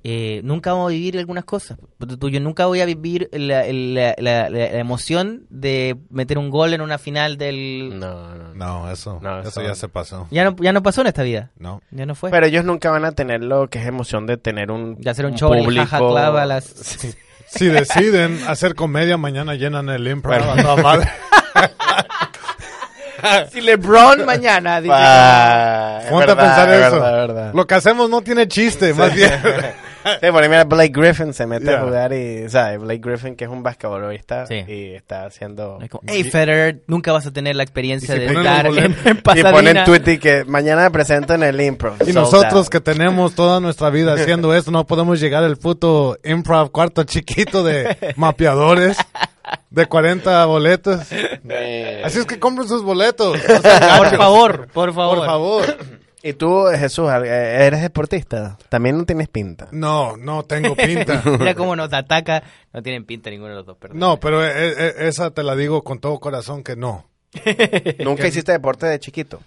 [0.08, 1.80] eh, nunca vamos a vivir algunas cosas.
[2.00, 6.76] Yo nunca voy a vivir la, la- la- la- la emoción de meter un gol
[6.76, 7.98] en una final del...
[8.00, 8.56] No, no, no.
[8.84, 10.28] No, eso, No, eso eso- ya se pasó.
[10.30, 11.50] Ya no, ya no pasó en esta vida.
[11.58, 11.82] No.
[11.90, 12.30] Ya no fue.
[12.30, 15.26] Pero ellos nunca van a tener lo que es emoción de tener un, De hacer
[15.26, 15.88] un show en el público.
[15.88, 16.66] Jaja a las-
[17.48, 17.48] Sí.
[17.48, 20.36] si deciden hacer comedia, mañana llenan el improv.
[23.52, 26.92] si LeBron mañana dice Ah, Ponte a pensar es eso.
[26.96, 27.52] verdad, es verdad.
[27.56, 29.32] Lo que hacemos no tiene chiste, más bien.
[30.22, 31.82] Sí, por ahí mira, Blake Griffin se mete Yeah.
[31.82, 32.80] a jugar y, ¿sabes?
[32.80, 34.64] Blake Griffin, que es un basquetbolista Sí.
[34.68, 35.80] y está haciendo...
[35.82, 39.22] Es como, hey Federer, nunca vas a tener la experiencia de ponen estar en, en
[39.36, 41.96] Y ponen Twitter que mañana me presento en el improv.
[42.08, 46.72] Y nosotros que tenemos toda nuestra vida haciendo esto, no podemos llegar al puto improv
[46.72, 48.98] cuarto chiquito de mapeadores
[49.70, 51.02] de 40 boletos.
[51.02, 53.38] Así es que compren sus boletos.
[53.38, 55.18] O sea, Por favor, por favor.
[55.18, 55.78] por favor.
[56.28, 58.58] Y tú, Jesús, eh, eres deportista.
[58.70, 59.68] También no tienes pinta.
[59.72, 61.22] No, no tengo pinta.
[61.40, 62.42] Mira cómo nos ataca.
[62.74, 64.00] No tienen pinta ninguno de los dos, perdón.
[64.00, 67.08] No, pero eh, eh, esa te la digo con todo corazón que no.
[68.04, 69.40] Nunca hiciste deporte de chiquito.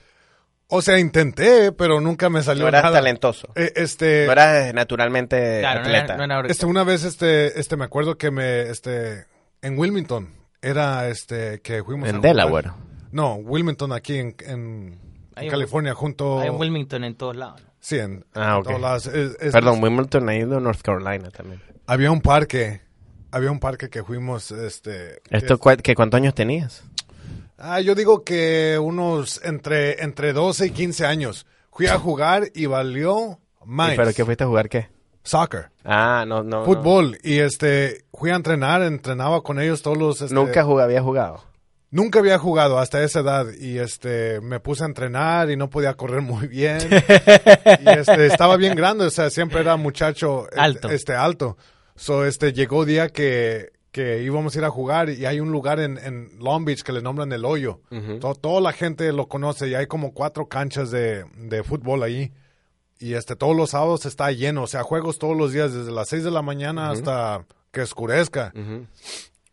[0.68, 2.98] O sea, intenté, pero nunca me salió No eras nada.
[2.98, 3.48] talentoso.
[3.56, 6.14] Eh, este, No eras naturalmente Claro, no atleta.
[6.14, 9.24] era, no era- este, una vez, este, este, me acuerdo que me, este,
[9.62, 10.28] en Wilmington,
[10.60, 12.20] era, este, que fuimos a En.
[12.20, 12.70] Delaware.
[13.10, 15.07] No, Wilmington aquí en, en
[15.38, 16.40] Hay un- California, junto.
[16.40, 17.62] Hay en Wilmington en todos lados.
[17.62, 17.68] ¿no?
[17.80, 18.64] Sí, en, Ah, en ok.
[18.66, 19.06] todos lados.
[19.06, 21.62] Es- es- Perdón, Wimbledon ha ido a North Carolina también.
[21.86, 22.80] Había un parque,
[23.30, 25.20] había un parque que fuimos, este.
[25.30, 26.82] ¿Esto que- que cuántos años tenías?
[27.56, 31.46] Ah, yo digo que unos entre, entre 12 y 15 años.
[31.72, 33.94] Fui a jugar y valió más.
[33.94, 34.88] ¿Y ¿Pero qué fuiste a jugar qué?
[35.22, 36.60] Soccer, Ah, no, no.
[36.60, 36.64] no.
[36.64, 37.18] fútbol.
[37.22, 40.22] Y este, fui a entrenar, entrenaba con ellos todos los.
[40.22, 41.42] este, Nunca jug- había jugado.
[41.90, 45.94] Nunca había jugado hasta esa edad y este me puse a entrenar y no podía
[45.94, 46.78] correr muy bien.
[47.80, 50.88] y este estaba bien grande, o sea, siempre era muchacho este, Alto.
[50.90, 51.56] este alto.
[51.96, 55.80] So este llegó día que, que íbamos a ir a jugar y hay un lugar
[55.80, 57.80] en, en Long Beach que le nombran el hoyo.
[58.20, 62.32] To- toda la gente lo conoce y hay como cuatro canchas de, de fútbol ahí.
[63.00, 66.08] Y este todos los sábados está lleno, o sea, juegos todos los días desde las
[66.08, 68.52] 6 de la mañana hasta que oscurezca.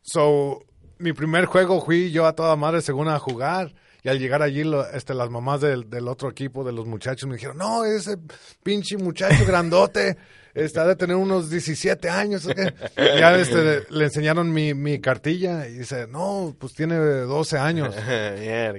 [0.02, 0.60] So,
[0.99, 3.73] mi primer juego fui yo a toda madre según a jugar.
[4.03, 7.27] Y al llegar allí, lo- este, las mamás del, del otro equipo, de los muchachos,
[7.27, 8.17] me dijeron, no, ese
[8.62, 10.15] pinche muchacho grandote
[10.53, 12.45] está de tener unos 17 años.
[12.45, 12.71] ¿o qué?".
[12.97, 17.95] Y ya este, le enseñaron mi, mi cartilla y dice, no, pues tiene 12 años.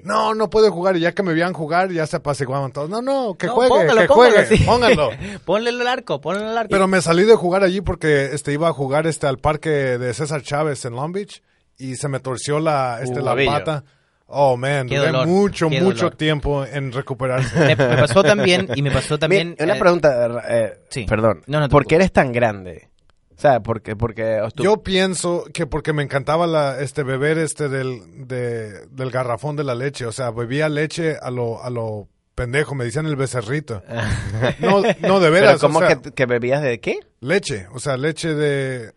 [0.05, 0.97] No, no puede jugar.
[0.97, 2.89] Y ya que me veían jugar, ya se apaciguaban todos.
[2.89, 4.63] No, no, que No, juegue, póngalo, que póngalo, juegue, sí.
[4.65, 5.11] pónganlo.
[5.45, 6.69] Ponle el arco, ponle el arco.
[6.71, 10.15] Pero me salí de jugar allí porque este iba a jugar este al parque de
[10.15, 11.43] César Chávez en Long Beach
[11.79, 13.85] y se me torció la este Uh, la pata.
[14.29, 16.17] Oh man, Qué duré dolor, mucho qué mucho dolor.
[16.17, 17.57] tiempo en recuperarse.
[17.59, 19.55] me, me pasó también, y me pasó también...
[19.61, 21.05] Una eh, pregunta, eh, sí.
[21.09, 21.43] perdón.
[21.47, 22.89] No, no ¿Por qué eres tan grande?
[23.37, 27.69] O sea, porque, porque tú- Yo pienso que porque me encantaba la este beber este
[27.69, 32.09] del de- del garrafón de la leche, o sea, bebía leche a lo a lo
[32.35, 33.83] pendejo, me decían el becerrito.
[34.59, 36.99] No no de veras, ¿Pero cómo o sea, que, que bebías de qué?
[37.21, 38.93] leche, o sea, leche de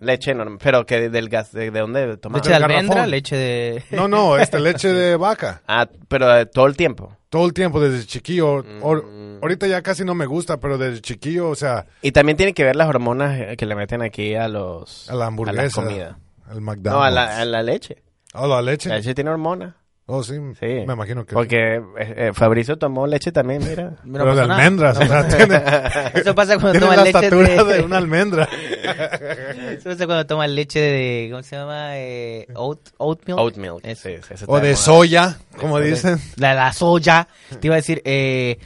[0.00, 0.58] Leche, normal.
[0.62, 2.46] pero que del gas, de, de dónde tomabas?
[2.46, 3.82] Leche de almendra, leche de...
[3.90, 5.62] No, no, este leche de vaca.
[5.68, 7.16] Ah, pero eh, todo el tiempo.
[7.28, 8.64] todo el tiempo desde chiquillo.
[8.82, 9.42] Or- Mm.
[9.42, 12.64] ahorita ya casi no me gusta, pero desde chiquillo, o sea, Y también tiene que
[12.64, 15.08] ver las hormonas eh, que le meten aquí a los...
[15.10, 16.18] a la hamburguesa, A la comida.
[16.48, 16.92] al McDonald's.
[16.98, 18.02] No, a la, a la leche.
[18.34, 18.88] Oh, la leche.
[18.90, 19.74] La leche tiene hormonas.
[20.12, 20.66] Oh, sí, Sí.
[20.86, 21.34] me imagino que.
[21.34, 23.96] Porque eh, eh, Fabricio tomó leche también, mira.
[24.04, 25.62] No pero de almendras, o sea, tiene,
[26.20, 27.74] Eso pasa cuando tomas la leche estatura de...
[27.74, 28.48] de una almendra.
[29.70, 31.28] Eso pasa cuando tomas leche de...
[31.30, 31.90] ¿Cómo se llama?
[31.98, 33.38] Eh, oat, oat milk.
[33.38, 33.80] Oat milk.
[33.84, 34.08] Eso.
[34.08, 36.18] Sí, sí, eso O de soya, como dicen.
[36.36, 37.28] La, la soya.
[37.60, 38.58] Te iba a decir, eh,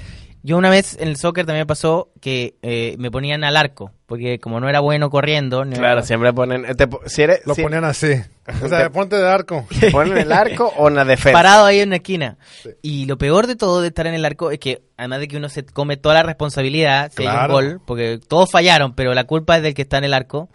[0.42, 3.92] yo una vez en el soccer también me pasó que eh, me ponían al arco,
[4.06, 6.64] porque como no era bueno corriendo, Claro, siempre ponen...
[6.66, 8.08] eh, te po- si eres, Lo si- ponían así.
[8.62, 9.66] O sea, ponte de arco.
[9.80, 11.32] ¿te ponen el arco o en la defensa?
[11.32, 12.36] parado ahí en una esquina.
[12.82, 15.38] Y lo peor de todo de estar en el arco es que, además de que
[15.38, 19.24] uno se come toda la responsabilidad si hay un gol, porque todos fallaron, pero la
[19.24, 20.50] culpa es del que está en el arco,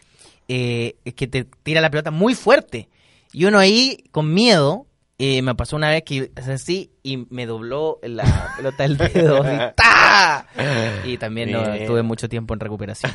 [0.48, 2.90] eh, es que te tira la pelota muy fuerte.
[3.34, 4.86] Y uno ahí, con miedo,
[5.18, 8.24] eh, me pasó una vez que es así y me dobló la
[8.58, 9.42] pelota del dedo.
[9.44, 10.46] así, ¡ta!
[11.06, 13.12] Y también no, tuve mucho tiempo en recuperación.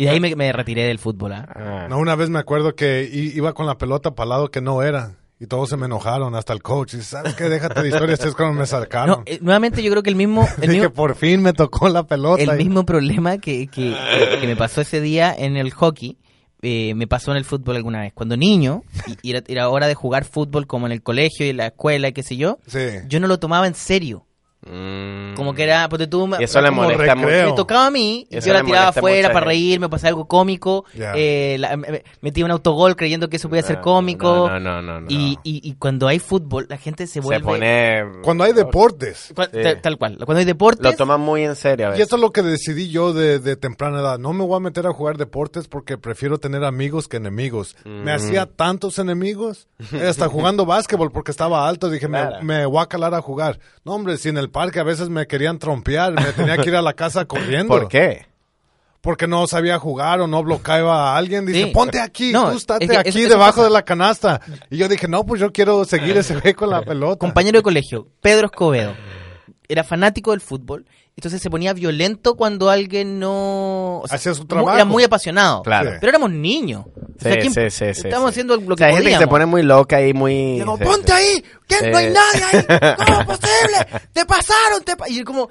[0.00, 1.32] Y de ahí me, me retiré del fútbol.
[1.32, 1.48] ¿ah?
[1.54, 1.86] Ah.
[1.88, 4.82] No, una vez me acuerdo que i- iba con la pelota para lado que no
[4.82, 5.16] era.
[5.38, 6.94] Y todos se me enojaron, hasta el coach.
[6.94, 7.44] Y ¿sabes qué?
[7.48, 9.20] Déjate de historias, este es cuando me sacaron.
[9.20, 10.46] No, eh, nuevamente yo creo que el mismo...
[10.60, 12.42] El mismo por fin me tocó la pelota.
[12.42, 13.94] el Y- mismo problema que, que,
[14.40, 16.18] que me pasó ese día en el hockey,
[16.62, 18.12] eh, me pasó en el fútbol alguna vez.
[18.12, 21.50] Cuando niño, y y era, era hora de jugar fútbol como en el colegio y
[21.50, 22.78] en la escuela y qué sé yo, Sí.
[23.08, 24.26] yo no lo tomaba en serio.
[24.66, 25.34] Mm.
[25.36, 27.50] Como que era, porque tú me, Y eso le molesta recreo.
[27.50, 30.84] me tocaba a mí, y Eso yo la tiraba afuera para reírme, pasar algo cómico,
[30.94, 31.12] Ya.
[31.16, 35.00] eh, la- me- metía un autogol creyendo que eso podía ser cómico, No, no, no.
[35.00, 35.40] no, Y, no.
[35.44, 37.44] y, y cuando hay fútbol, la gente se se vuelve...
[37.44, 38.04] pone.
[38.22, 39.32] Cuando hay deportes.
[39.34, 39.34] Sí.
[39.82, 40.82] tal, cual, cuando hay deportes...
[40.84, 42.04] Lo toman muy en serio a Y veces.
[42.04, 44.18] esto es lo que decidí yo de, de temprana edad.
[44.18, 47.76] No me voy a meter a jugar deportes porque prefiero tener amigos que enemigos.
[47.84, 49.68] Me hacía tantos enemigos.
[50.06, 51.88] Hasta jugando básquetbol porque estaba alto.
[51.90, 52.42] Dije, me- Claro.
[52.44, 53.58] me, voy a calar a jugar.
[53.84, 56.74] No, hombre, si en el parque a veces me querían trompear, me tenía que ir
[56.74, 57.68] a la casa corriendo.
[57.68, 58.26] ¿Por qué?
[59.00, 61.46] Porque no sabía jugar o no bloqueaba a alguien.
[61.46, 61.70] Dice, Sí.
[61.72, 63.64] ponte aquí, No, tú estate es que aquí eso- eso debajo pasa.
[63.64, 64.40] de la canasta.
[64.68, 67.16] Y yo dije, no, pues yo quiero seguir ese güey con la pelota.
[67.18, 68.92] compañero de colegio, Pedro Escobedo,
[69.68, 70.84] era fanático del fútbol,
[71.20, 73.98] entonces se ponía violento cuando alguien no...
[73.98, 74.74] o sea, Hacía su trabajo.
[74.74, 75.60] Era muy apasionado.
[75.62, 75.90] Claro.
[75.90, 75.96] Sí.
[76.00, 76.86] Pero éramos niños.
[76.86, 78.40] O sea, Sí, ¿quién- sí, sí, Estamos sí.
[78.40, 80.54] haciendo lo O que sea, hay gente que se pone muy loca y muy.
[80.54, 81.12] Digo, sí, ponte sí.
[81.12, 81.74] ahí, ¿qué?
[81.76, 81.86] Sí.
[81.90, 82.64] No hay nadie ahí,
[82.96, 84.00] ¿cómo es posible?
[84.14, 85.08] Te pasaron, te pa-".
[85.10, 85.50] y como,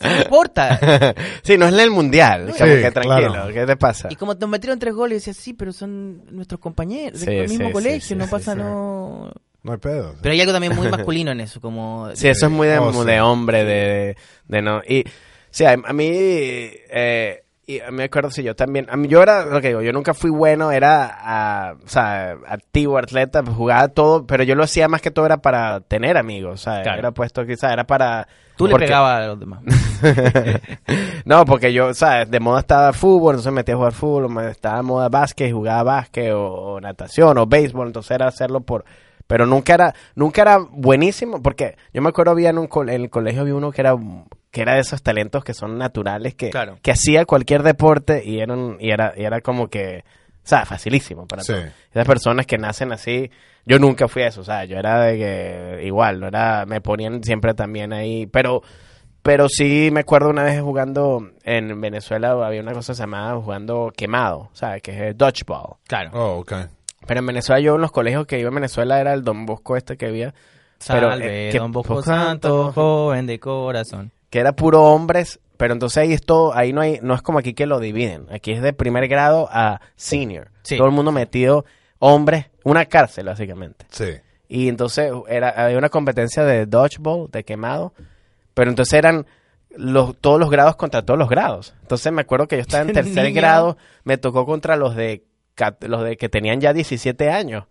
[0.00, 1.14] no importa.
[1.42, 2.46] sí, no es el mundial.
[2.54, 3.52] Sí, como que tranquilo, claro.
[3.52, 4.08] ¿qué te pasa?
[4.10, 7.66] Y como nos metieron tres goles, decía, sí, pero son nuestros compañeros, Sí, del mismo
[7.66, 8.58] sí, colegio, sí, no sí, pasa, sí.
[8.58, 9.32] no...
[9.62, 10.14] No hay pedo.
[10.20, 12.10] Pero hay algo también muy masculino en eso, como...
[12.14, 13.04] Sí, eso es muy de, Oh, sí.
[13.06, 14.16] de hombre, de,
[14.48, 14.80] de no.
[14.88, 15.04] Y,
[15.50, 19.06] sí, a, a mí, eh, y a mí me acuerdo, sí, yo también, a mí,
[19.06, 23.42] yo era, lo que digo, yo nunca fui bueno, era, ah, o sea, activo, atleta,
[23.44, 26.56] pues, jugaba todo, pero yo lo hacía más que todo era para tener amigos, o
[26.62, 26.98] sea, Claro.
[26.98, 28.26] era puesto quizás, era para...
[28.56, 29.60] Tú le porque- pegabas a los demás.
[31.24, 32.30] no, porque yo, ¿sabes?
[32.30, 35.48] De moda estaba fútbol, entonces me metí a jugar fútbol, me estaba de moda básquet,
[35.48, 38.84] y jugaba básquet o, o natación o béisbol, entonces era hacerlo por...
[39.32, 42.90] Pero nunca era, nunca era buenísimo, porque yo me acuerdo había en, un co- en
[42.90, 43.96] el colegio había uno que era
[44.50, 46.76] que era de esos talentos que son naturales, que, Claro.
[46.82, 50.66] que hacía cualquier deporte y era, un- y era, y era como que, o sea,
[50.66, 51.54] facilísimo para Sí.
[51.54, 51.64] todos.
[51.92, 53.30] Esas personas que nacen así,
[53.64, 57.24] yo nunca fui eso, o sea, yo era de que igual, no era, me ponían
[57.24, 58.60] siempre también ahí, pero
[59.22, 64.50] pero sí me acuerdo una vez jugando en Venezuela, había una cosa llamada jugando quemado,
[64.52, 64.82] ¿sabes?
[64.82, 65.76] Que es el dodgeball.
[65.86, 66.10] Claro.
[66.12, 66.52] Oh, ok.
[67.06, 69.76] Pero en Venezuela, yo en los colegios que iba en Venezuela era el Don Bosco
[69.76, 70.34] este que había,
[70.86, 74.12] pero, Salve, eh, que- don Bosco Bosco Santo, joven de corazón.
[74.30, 77.38] que era puro hombres, pero entonces ahí es todo, ahí no hay, no es como
[77.38, 80.76] aquí que lo dividen, aquí es de primer grado a senior, Sí.
[80.76, 81.64] todo el mundo metido,
[81.98, 83.86] hombres, una cárcel básicamente.
[83.90, 84.06] Sí.
[84.48, 87.94] Y entonces era, había una competencia de dodgeball, de quemado,
[88.54, 89.26] pero entonces eran
[89.76, 91.74] los, todos los grados contra todos los grados.
[91.82, 95.24] Entonces me acuerdo que yo estaba en tercer grado, me tocó contra los de
[95.80, 97.64] los de que tenían ya 17 años.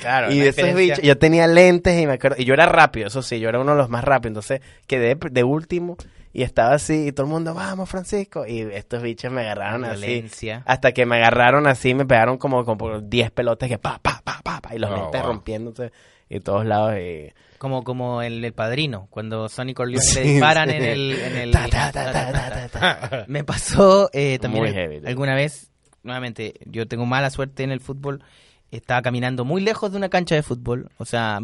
[0.00, 3.06] Claro, y de esos bichos, yo tenía lentes y me acuerdo, y yo era rápido,
[3.08, 5.96] eso sí, yo era uno de los más rápidos, entonces quedé de último
[6.32, 10.22] y estaba así y todo el mundo, vamos Francisco, y estos bichos me agarraron así.
[10.66, 14.20] Hasta que me agarraron así, me pegaron como, como por 10 pelotas que pa, pa,
[14.22, 15.30] pa, pa, pa, y los Oh, lentes wow.
[15.30, 15.92] rompiéndose
[16.28, 17.32] y todos lados y...
[17.56, 20.76] Como, como el, el padrino, cuando Sonny Corleone Sí, le disparan sí.
[20.76, 21.12] en el...
[21.12, 21.50] En.
[23.28, 25.70] Me pasó eh, también Muy heavy, alguna vez,
[26.06, 28.22] nuevamente, yo tengo mala suerte en el fútbol,
[28.70, 31.40] estaba caminando muy lejos de una cancha de fútbol, o sea,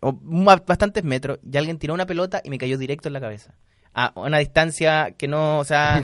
[0.00, 3.54] o bastantes metros, y alguien tiró una pelota y me cayó directo en la cabeza.
[3.92, 6.02] A una distancia que no, o sea,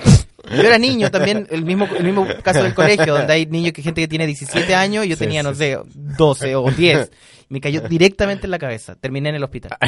[0.50, 3.82] yo era niño también, el mismo, el mismo caso del colegio, donde hay niños que
[3.82, 7.10] gente que tiene 17 años y yo Sí, tenía, no sé, 12 o 10.
[7.48, 9.76] Me cayó directamente en la cabeza, terminé en el hospital.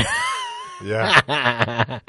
[0.85, 1.25] Ya.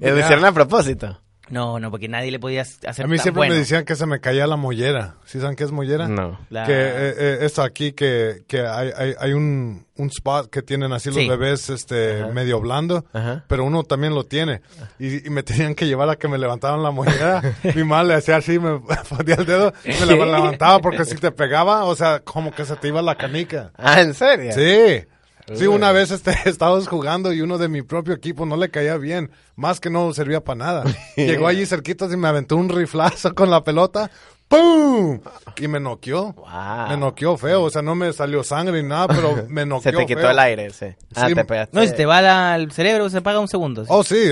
[0.00, 1.20] Lo hicieron a propósito.
[1.50, 3.52] No, no, porque nadie le podía hacer A mí tan siempre bueno.
[3.54, 5.16] me decían que se me caía la mollera.
[5.26, 6.08] ¿Sí saben qué es mollera?
[6.08, 6.38] No.
[6.48, 10.62] La- Que eh, eh, esto aquí, que, que hay, hay, hay un, un spot que
[10.62, 11.26] tienen así Sí.
[11.26, 12.32] los bebés este Ajá.
[12.32, 13.44] medio blando, Ajá.
[13.46, 14.62] pero uno también lo tiene.
[14.98, 17.42] Y, y me tenían que llevar a que me levantaran la mollera.
[17.74, 18.78] Mi madre le hacía así, me
[19.10, 22.74] ponía el dedo, me la levantaba porque si te pegaba, o sea, como que se
[22.76, 23.70] te iba la canica.
[23.76, 24.52] Ah, ¿en serio?
[24.54, 25.06] Sí.
[25.52, 28.96] Sí, una vez este, estábamos jugando y uno de mi propio equipo no le caía
[28.96, 30.84] bien, más que no servía para nada.
[31.16, 34.10] Llegó allí cerquita y me aventó un riflazo con la pelota,
[34.48, 35.20] ¡pum!
[35.58, 36.32] Y me noqueó.
[36.32, 36.88] Wow.
[36.88, 39.96] Me noqueó feo, o sea, no me salió sangre ni nada, pero me noqueó Se
[39.98, 40.30] te quitó feo.
[40.30, 40.86] el aire, sí.
[41.14, 41.34] Ah, Sí.
[41.34, 41.76] te pegaste.
[41.76, 43.82] No, si te va la- al cerebro, se paga un segundo.
[43.84, 43.88] ¿sí?
[43.92, 44.30] Oh, sí,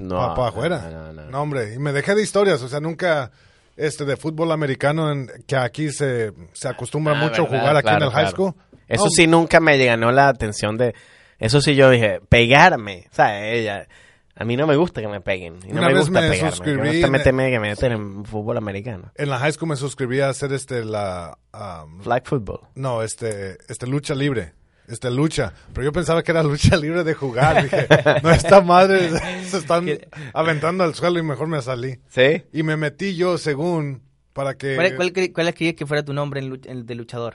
[0.00, 0.88] No, para afuera.
[0.90, 1.30] no, no, no.
[1.30, 3.30] No, hombre, y me dejé de historias, o sea, nunca
[3.76, 7.88] este de fútbol americano en, que aquí se, se acostumbra Ah, mucho verdad, jugar aquí
[7.88, 8.54] en el high claro.
[8.88, 10.94] Eso No, sí nunca me ganó la atención de...
[11.38, 13.06] Eso sí yo dije, pegarme.
[13.10, 13.86] O sea, ella...
[14.34, 15.58] A mí no me gusta que me peguen.
[15.64, 16.50] Y no Una me vez gusta me pegarme.
[16.52, 19.12] suscribí Me gusta en- meterme que me meten en fútbol americano.
[19.14, 22.60] En la high school me suscribí a hacer este la um, Flag football.
[22.74, 24.54] No, este, este lucha libre.
[24.88, 25.52] Este lucha.
[25.74, 27.62] Pero yo pensaba que era lucha libre de jugar.
[27.62, 27.86] Dije,
[28.22, 29.10] no, esta madre
[29.44, 29.86] se están
[30.32, 31.98] aventando al suelo y mejor me salí.
[32.08, 32.42] ¿Sí?
[32.54, 36.50] Y me metí yo según para que ¿Cuál, cuál, cuál que fuera tu nombre en
[36.50, 37.34] luch- en- de luchador?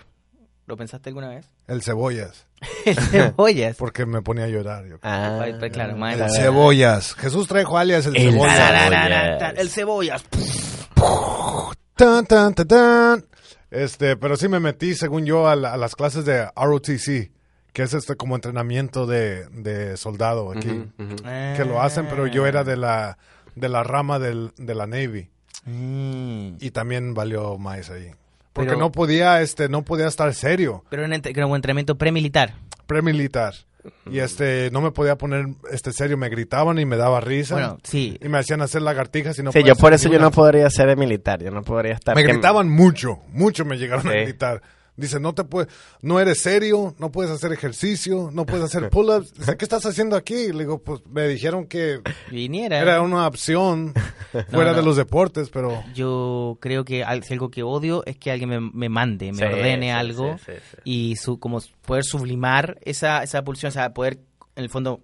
[0.67, 1.49] ¿Lo pensaste alguna vez?
[1.67, 2.45] el cebollas.
[2.86, 3.75] el cebollas.
[3.77, 4.86] Porque me ponía a llorar.
[4.86, 4.97] yo.
[5.01, 7.13] Ah, Pues, pues, claro, más el la- cebollas.
[7.15, 9.53] Jesús trajo alias el, El cebollas.
[9.58, 10.23] El cebollas.
[11.95, 13.25] Tan, tan, tan, tan.
[13.71, 17.32] Este, pero sí me metí, según yo, a, la- a las clases de ROTC,
[17.73, 20.86] que es este como entrenamiento de, de soldado aquí.
[21.56, 23.17] Que lo hacen, pero yo era de la,
[23.56, 25.30] de la rama del, de la Navy.
[25.65, 26.58] Mm.
[26.60, 28.12] Y también valió más ahí.
[28.57, 32.55] Porque Pero- no podía, este, no podía estar serio, Pero en entre- como entrenamiento premilitar.
[32.87, 33.53] premilitar.
[34.09, 37.53] Y este, no me podía poner este serio, me gritaban y me daba risa.
[37.53, 38.17] Bueno, sí.
[38.19, 40.97] y me hacían hacer lagartijas y no Sí, yo por eso yo no podría ser
[40.97, 42.15] militar, yo no podría estar...
[42.15, 44.61] Me gritaban mucho, mucho me llegaron a gritar.
[44.97, 49.31] Dice, no te puedes, no eres serio, no puedes hacer ejercicio, no puedes hacer pull-ups.
[49.36, 50.51] Dice, ¿qué estás haciendo aquí?
[50.51, 52.79] Le digo, pues me dijeron que Viniera.
[52.79, 53.93] era una opción
[54.49, 54.77] fuera no.
[54.77, 58.89] de los deportes, pero Yo creo que algo que odio es que alguien me, me
[58.89, 60.77] mande, me Sí, ordene sí, algo sí, sí, sí.
[60.83, 64.17] y su como poder sublimar esa, esa pulsión, o sea, poder
[64.55, 65.01] en el fondo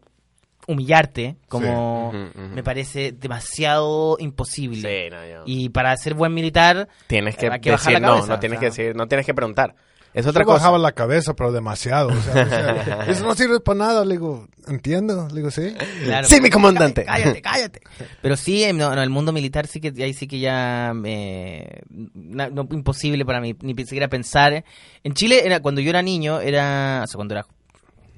[0.67, 4.81] humillarte, como me parece demasiado imposible.
[5.05, 8.07] Sí, no, yo- Y para ser buen militar, Tienes que, hay que bajar decir la
[8.07, 9.75] no, cabeza, no tienes o que decir, no tienes que preguntar.
[10.13, 10.57] Es yo otra cosa.
[10.57, 12.09] bajaba la cabeza, pero demasiado.
[12.09, 14.05] O sea, o sea, eso no sirve para nada.
[14.05, 15.27] Le digo, entiendo.
[15.29, 15.73] Le digo, sí.
[16.03, 17.03] claro, Sí, mi comandante.
[17.03, 17.81] Cállate, cállate.
[18.21, 21.81] Pero sí, en no, no, el mundo militar sí que ahí sí que ya eh,
[21.89, 24.63] no, imposible para mí ni siquiera pensar.
[25.03, 27.47] En Chile era cuando yo era niño, era, o sea, cuando era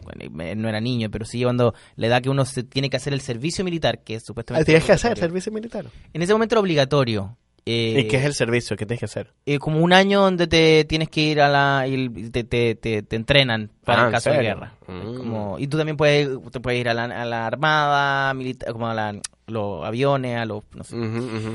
[0.06, 3.12] bueno, no era niño, pero sí cuando la edad que uno se tiene que hacer
[3.14, 5.28] el servicio militar, que es Ah, supuestamente Tienes que hacer obligatorio.
[5.30, 5.86] servicio militar.
[6.14, 7.38] En ese momento era obligatorio.
[7.68, 8.78] Eh, ¿Y qué es el servicio?
[8.78, 9.34] ¿Qué tienes que hacer?
[9.48, 13.02] eh, como un año donde te tienes que ir a la y te, te, te,
[13.02, 14.74] te entrenan para Ah, el ¿en caso de guerra.
[14.88, 15.18] Mm.
[15.18, 18.88] Como, y tú también puedes, te puedes ir a la, a la armada, militar, como
[18.88, 20.64] a la- los aviones, a los...
[20.76, 20.96] No sé.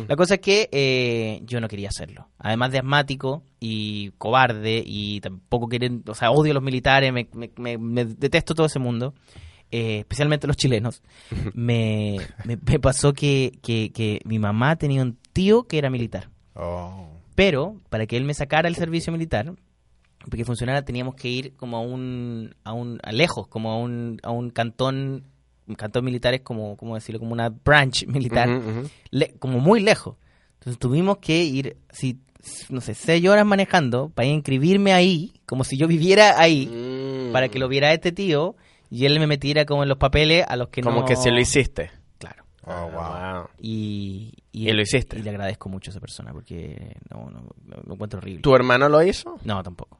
[0.08, 2.28] La cosa es que eh, yo no quería hacerlo.
[2.38, 7.28] Además de asmático y cobarde y tampoco quieren, o sea, odio a los militares, me,
[7.34, 9.14] me- me- me detesto todo ese mundo,
[9.72, 11.02] eh, especialmente los chilenos.
[11.54, 16.28] Me, me- me pasó que, que, que mi mamá tenía un tío que era militar.
[16.54, 17.08] Oh.
[17.34, 19.52] Pero para que él me sacara el servicio militar,
[20.28, 24.18] porque funcionara, teníamos que ir como a un, a un a lejos, como a un,
[24.22, 25.24] a un cantón,
[25.74, 27.18] cantón militar es como, ¿cómo decirlo?
[27.20, 28.48] Como una branch militar,
[29.10, 30.16] le- como muy lejos.
[30.54, 32.18] Entonces tuvimos que ir, si,
[32.68, 37.32] no sé, seis horas manejando para inscribirme ahí, como si yo viviera ahí, Mm.
[37.32, 38.56] para que lo viera este tío
[38.90, 41.06] y él me metiera como en los papeles a los que Como no...
[41.06, 41.90] que si lo hiciste.
[42.18, 42.44] Claro.
[42.64, 43.48] Oh, wow.
[43.58, 45.18] Y, Y lo hiciste.
[45.18, 48.42] Y le agradezco mucho a esa persona porque no, no, no- lo encuentro horrible.
[48.42, 49.38] ¿Tu hermano lo hizo?
[49.44, 49.98] No, tampoco.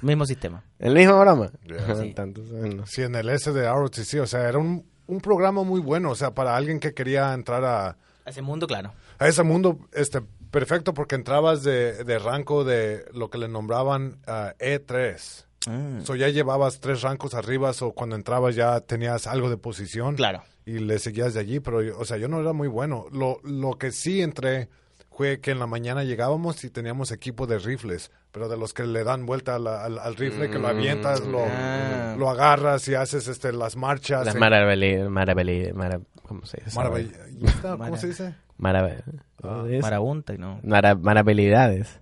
[0.00, 0.62] Mismo sistema.
[0.78, 1.50] ¿El mismo broma?
[1.66, 1.96] Yeah.
[1.96, 2.12] Sí.
[2.14, 2.86] Tanto, no.
[2.86, 6.14] Sí, en el S de ROTC, o sea, era un, un programa muy bueno, o
[6.14, 7.88] sea, para alguien que quería entrar a,
[8.24, 8.92] A ese mundo, claro.
[9.18, 10.20] a ese mundo, este,
[10.50, 15.44] perfecto, porque entrabas de, de rango de lo que le nombraban ah, E3.
[15.66, 16.02] Mm.
[16.02, 20.16] So, ya llevabas tres rancos arriba, o cuando entrabas ya tenías algo de posición.
[20.16, 20.42] Claro.
[20.64, 23.06] Y le seguías de allí, pero, yo- o sea, yo no era muy bueno.
[23.12, 24.68] Lo, lo que sí entré
[25.10, 28.84] fue que en la mañana llegábamos y teníamos equipo de rifles, pero de los que
[28.84, 32.14] le dan vuelta la- al, al rifle, que lo avientas, lo, Ah.
[32.18, 34.24] lo agarras y haces este, las marchas.
[34.26, 36.76] Las en- maravilla, maravilla, mara- ¿cómo se dice?
[36.78, 37.18] Maravilla-
[37.62, 38.34] ¿Cómo Mara- se dice?
[38.58, 39.02] Marav-
[39.42, 39.80] Ah, ¿es?
[39.82, 40.60] Marabunta, no.
[40.62, 42.00] Mara- maravillidades.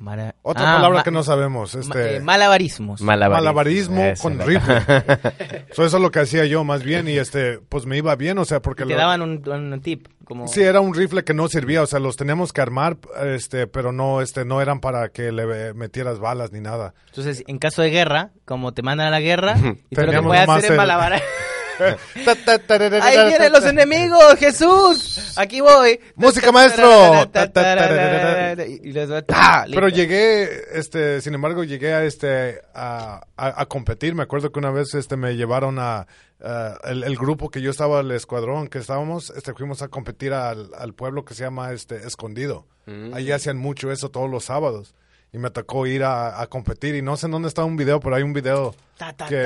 [0.00, 1.74] Mara- Otra Ah, palabra ma- que no sabemos.
[1.74, 3.00] ma- Este, eh, malabarismos.
[3.02, 3.42] Malabarismo.
[3.96, 4.82] malabarismo con rifle.
[5.72, 8.38] So, eso es lo que hacía yo más bien y este, pues me iba bien,
[8.38, 10.08] o sea, porque te lo- daban un, un tip.
[10.24, 10.46] Como...
[10.48, 13.90] Sí, era un rifle que no servía, o sea, los teníamos que armar, este, pero
[13.92, 16.94] no, este, no eran para que le metieras balas ni nada.
[17.08, 19.56] Entonces, en caso de guerra, como te mandan a la guerra,
[19.90, 21.20] y tú lo que puedes hacer es el- malabar.
[23.02, 24.34] ¡Ahí vienen los enemigos!
[24.38, 25.34] ¡Jesús!
[25.36, 26.00] ¡Aquí voy!
[26.14, 27.30] ¡Música, maestro!
[29.32, 29.66] ¡Ah!
[29.72, 33.20] Pero llegué, este, sin embargo, llegué a este, a,
[33.68, 34.14] competir.
[34.14, 36.06] Me acuerdo que una vez, este, me llevaron a,
[36.84, 40.94] el, grupo que yo estaba, el escuadrón que estábamos, este, fuimos a competir al, al
[40.94, 42.66] pueblo que se llama, este, Escondido.
[42.86, 43.14] Mm.
[43.14, 44.94] Allí hacían mucho eso todos los sábados.
[45.32, 48.00] Y me tocó ir a, a competir y no sé en dónde está un video,
[48.00, 49.36] pero hay un video Ta, ta, que,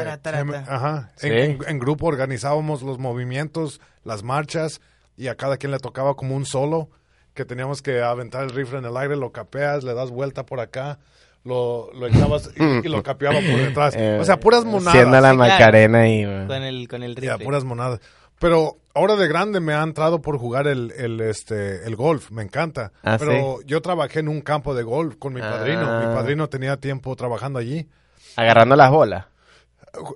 [0.44, 1.29] me- ajá, Sí.
[1.29, 4.81] en, en- grupo organizábamos los movimientos, las marchas
[5.16, 6.88] y a cada quien le tocaba como un solo
[7.35, 10.61] que teníamos que aventar el rifle en el aire, lo capeas, le das vuelta por
[10.61, 10.99] acá,
[11.44, 13.94] lo, lo echabas y, y lo capeaba por detrás.
[13.99, 14.92] Eh, o sea, puras monadas.
[14.92, 15.53] Siendo la Sí, claro.
[15.53, 16.25] Macarena y...
[16.47, 17.44] Con el, con el Ya, rifle.
[17.44, 18.01] puras monadas.
[18.38, 22.42] Pero ahora de grande me ha entrado por jugar el, el, este, el golf, me
[22.42, 22.92] encanta.
[23.02, 25.83] Ah, Pero yo trabajé en un campo de golf con mi padrino.
[25.87, 26.04] Ah.
[26.07, 27.88] Mi padrino tenía tiempo trabajando allí.
[28.37, 29.26] Agarrando las bolas.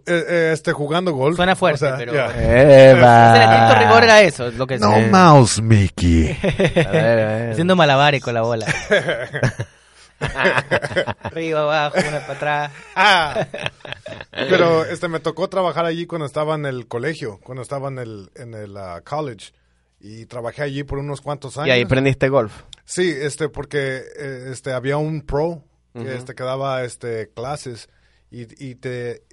[0.07, 1.37] Eh, eh, este, jugando golf.
[1.37, 2.13] Suena fuerte, O sea, pero-.
[2.13, 3.75] Eva.
[3.79, 6.37] Rigor era eso, es lo que No se- mouse, Mickey.
[6.43, 7.51] A ver, a ver.
[7.53, 8.67] Haciendo malabares con la bola.
[11.23, 12.73] Arriba, abajo, una para atrás.
[12.95, 13.47] Ah.
[14.31, 18.31] Pero este me tocó trabajar allí cuando estaba en el colegio, cuando estaba en el,
[18.35, 19.53] en el ah, college.
[20.01, 21.69] Y trabajé allí por unos cuantos años.
[21.69, 22.63] Y ahí aprendiste golf.
[22.85, 27.89] Sí, este, porque eh, este, había un pro que, este, que daba este, clases
[28.31, 29.25] y, y te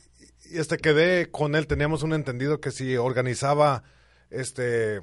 [0.50, 1.68] y, este, quedé con él.
[1.68, 3.84] Teníamos un entendido que si organizaba
[4.32, 5.02] este,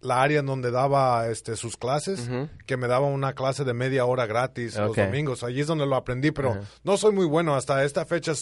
[0.00, 2.28] la área en donde daba este, sus clases,
[2.66, 5.42] que me daba una clase de media hora gratis los domingos.
[5.44, 7.54] Allí es donde lo aprendí, pero no soy muy bueno.
[7.54, 8.32] Hasta esta fecha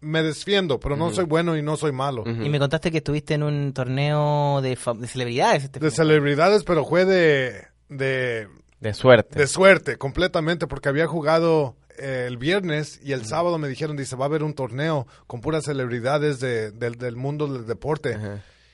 [0.00, 2.24] me desfiendo, pero no soy bueno y no soy malo.
[2.26, 5.64] Y me contaste que estuviste en un torneo de, celebridades.
[5.64, 7.66] Este De celebridades, pero fue de...
[7.88, 8.48] de
[8.80, 9.38] De suerte.
[9.38, 14.16] De suerte, completamente, porque había jugado eh, el viernes y el sábado me dijeron, dice,
[14.16, 18.16] va a haber un torneo con puras celebridades de- del- del mundo del deporte.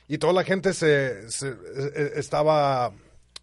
[0.09, 1.53] Y toda la gente se, se- eh,
[1.95, 2.91] eh, estaba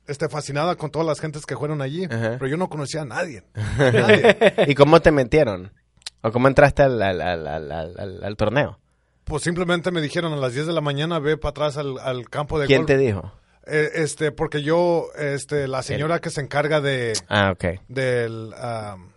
[0.07, 2.33] este, fascinada con todas las gentes que fueron allí, Ajá.
[2.39, 3.45] pero yo no conocía a nadie.
[3.79, 4.37] nadie.
[4.67, 5.73] ¿Y cómo te metieron?
[6.23, 8.79] ¿O cómo entraste al, al, al, al- al- al- al torneo?
[9.25, 12.29] Pues simplemente me dijeron a las 10 de la mañana, ve para atrás al, al
[12.29, 12.89] campo de ¿Quién golf.
[12.89, 13.33] te dijo?
[13.67, 17.81] Eh, este, porque yo, este, la señora que se encarga de, Ah, ok.
[17.89, 19.09] del um,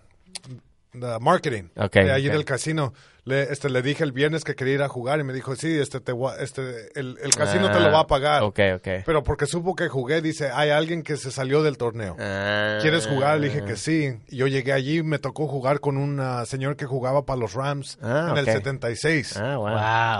[0.93, 2.33] de marketing Ok, de allí ok.
[2.33, 2.93] del casino.
[3.25, 5.77] Le, este, le dije el viernes que quería ir a jugar y me dijo, sí,
[5.79, 8.41] este, te este, el, el casino te lo va a pagar.
[8.41, 8.87] Ah, Ok, ok.
[9.05, 12.15] Pero porque supo que jugué, dice, hay alguien que se salió del torneo.
[12.19, 12.79] Ah.
[12.81, 13.39] ¿Quieres jugar?
[13.39, 14.17] Le dije que sí.
[14.29, 17.53] Y yo llegué allí, me tocó jugar con un ah, señor que jugaba para los
[17.53, 18.51] Rams Ah, en el ok.
[18.53, 19.37] 76.
[19.37, 19.67] Ah, wow.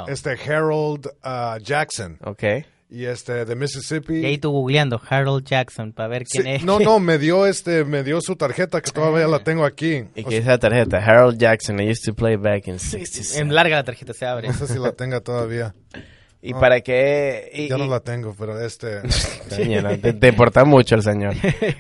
[0.06, 0.14] Wow.
[0.14, 2.20] Este Harold ah, Jackson.
[2.24, 2.44] Ok.
[2.92, 4.16] Y este, de Mississippi.
[4.22, 6.64] Y ahí tú googleando Harold Jackson para ver quién Sí, es.
[6.64, 10.06] no, no, me dio este, me dio su tarjeta que todavía la tengo aquí.
[10.16, 10.98] ¿Y dice la tarjeta?
[10.98, 13.38] Harold Jackson, I used to play back in 66.
[13.38, 14.48] En larga la tarjeta se abre.
[14.48, 15.76] No sé si la tenga todavía.
[16.42, 17.50] ¿Y para qué?
[17.54, 19.02] Y, Ya no y- la tengo, pero este...
[19.50, 21.34] Señora, te, te importa mucho el señor.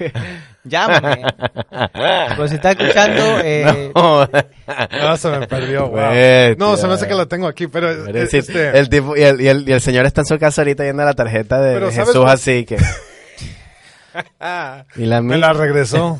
[0.63, 1.23] Llámame.
[2.35, 4.27] Pues si está escuchando, eh, No.
[5.17, 6.11] Se me perdió, wow.
[6.11, 6.55] Bestia.
[6.57, 7.87] No, se me hace que la tengo aquí, pero...
[8.05, 10.37] Pero sí, este, el, tipo, y, el, y, el, y el señor está en su
[10.37, 12.77] casa ahorita viendo la tarjeta de, Pero de ¿sabes Jesús así que...
[14.95, 16.19] y la me la regresó.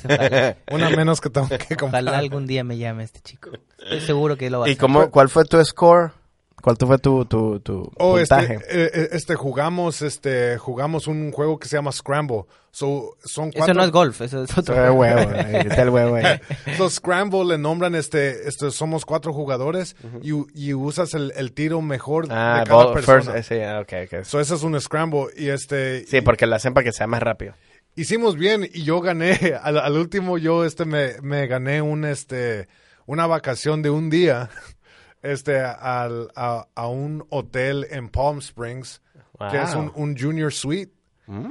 [0.72, 2.04] Una menos que tengo que comprar.
[2.04, 3.50] ojalá algún día me llame este chico.
[3.82, 4.80] Estoy seguro que lo va a ¿Y hacer.
[4.82, 6.12] cómo, cuál fue tu score?
[6.62, 8.56] ¿Cuál tu fue tu, tu, tu Oh, este, puntaje?
[8.70, 12.44] eh, eh, este, jugamos, este, jugamos un juego que se llama Scramble.
[12.72, 13.74] So, son Eso cuatro...
[13.76, 14.74] no es golf, eso es otro.
[14.76, 16.40] Eso es huevo, eh, el huevo ahí.
[16.78, 21.82] So, Scramble le nombran, este, este, somos cuatro jugadores y, y usas el, el tiro
[21.82, 23.22] mejor Ah, de cada ball- persona.
[23.34, 24.24] first, eh, sí, ah, ok, ok.
[24.26, 26.06] So, eso es un Scramble y este...
[26.06, 27.54] Sí, porque lo hacen para que sea más rápido.
[27.96, 32.68] hicimos bien y yo gané al, al último yo este me, me gané un este
[33.08, 34.50] una vacación de un día
[35.22, 39.02] este al, a, a un hotel en Palm Springs
[39.52, 40.04] que es un, Wow.
[40.04, 40.94] un junior suite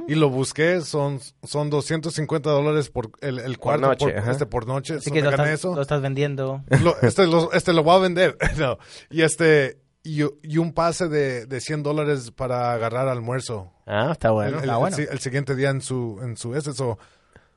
[0.08, 4.66] y lo busqué son son 250 dólares por el, el cuarto noche, por, este por
[4.66, 6.64] noche Así So, que lo estás, eso lo estás vendiendo.
[6.82, 8.78] Lo- este, lo, este lo voy a vender No.
[9.08, 14.32] y este y, y un pase de, de 100 dólares para agarrar almuerzo Ah, está
[14.32, 14.48] bueno.
[14.50, 14.96] el, el- está bueno.
[14.96, 16.98] el el siguiente día en su en su so-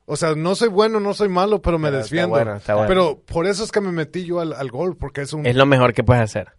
[0.05, 2.75] o sea no soy bueno no soy malo pero me Pero está desfiendo bueno, está
[2.75, 2.87] bueno.
[2.87, 5.55] pero por eso es que me metí yo al, al gol porque es un Es
[5.55, 6.49] lo mejor que puedes hacer.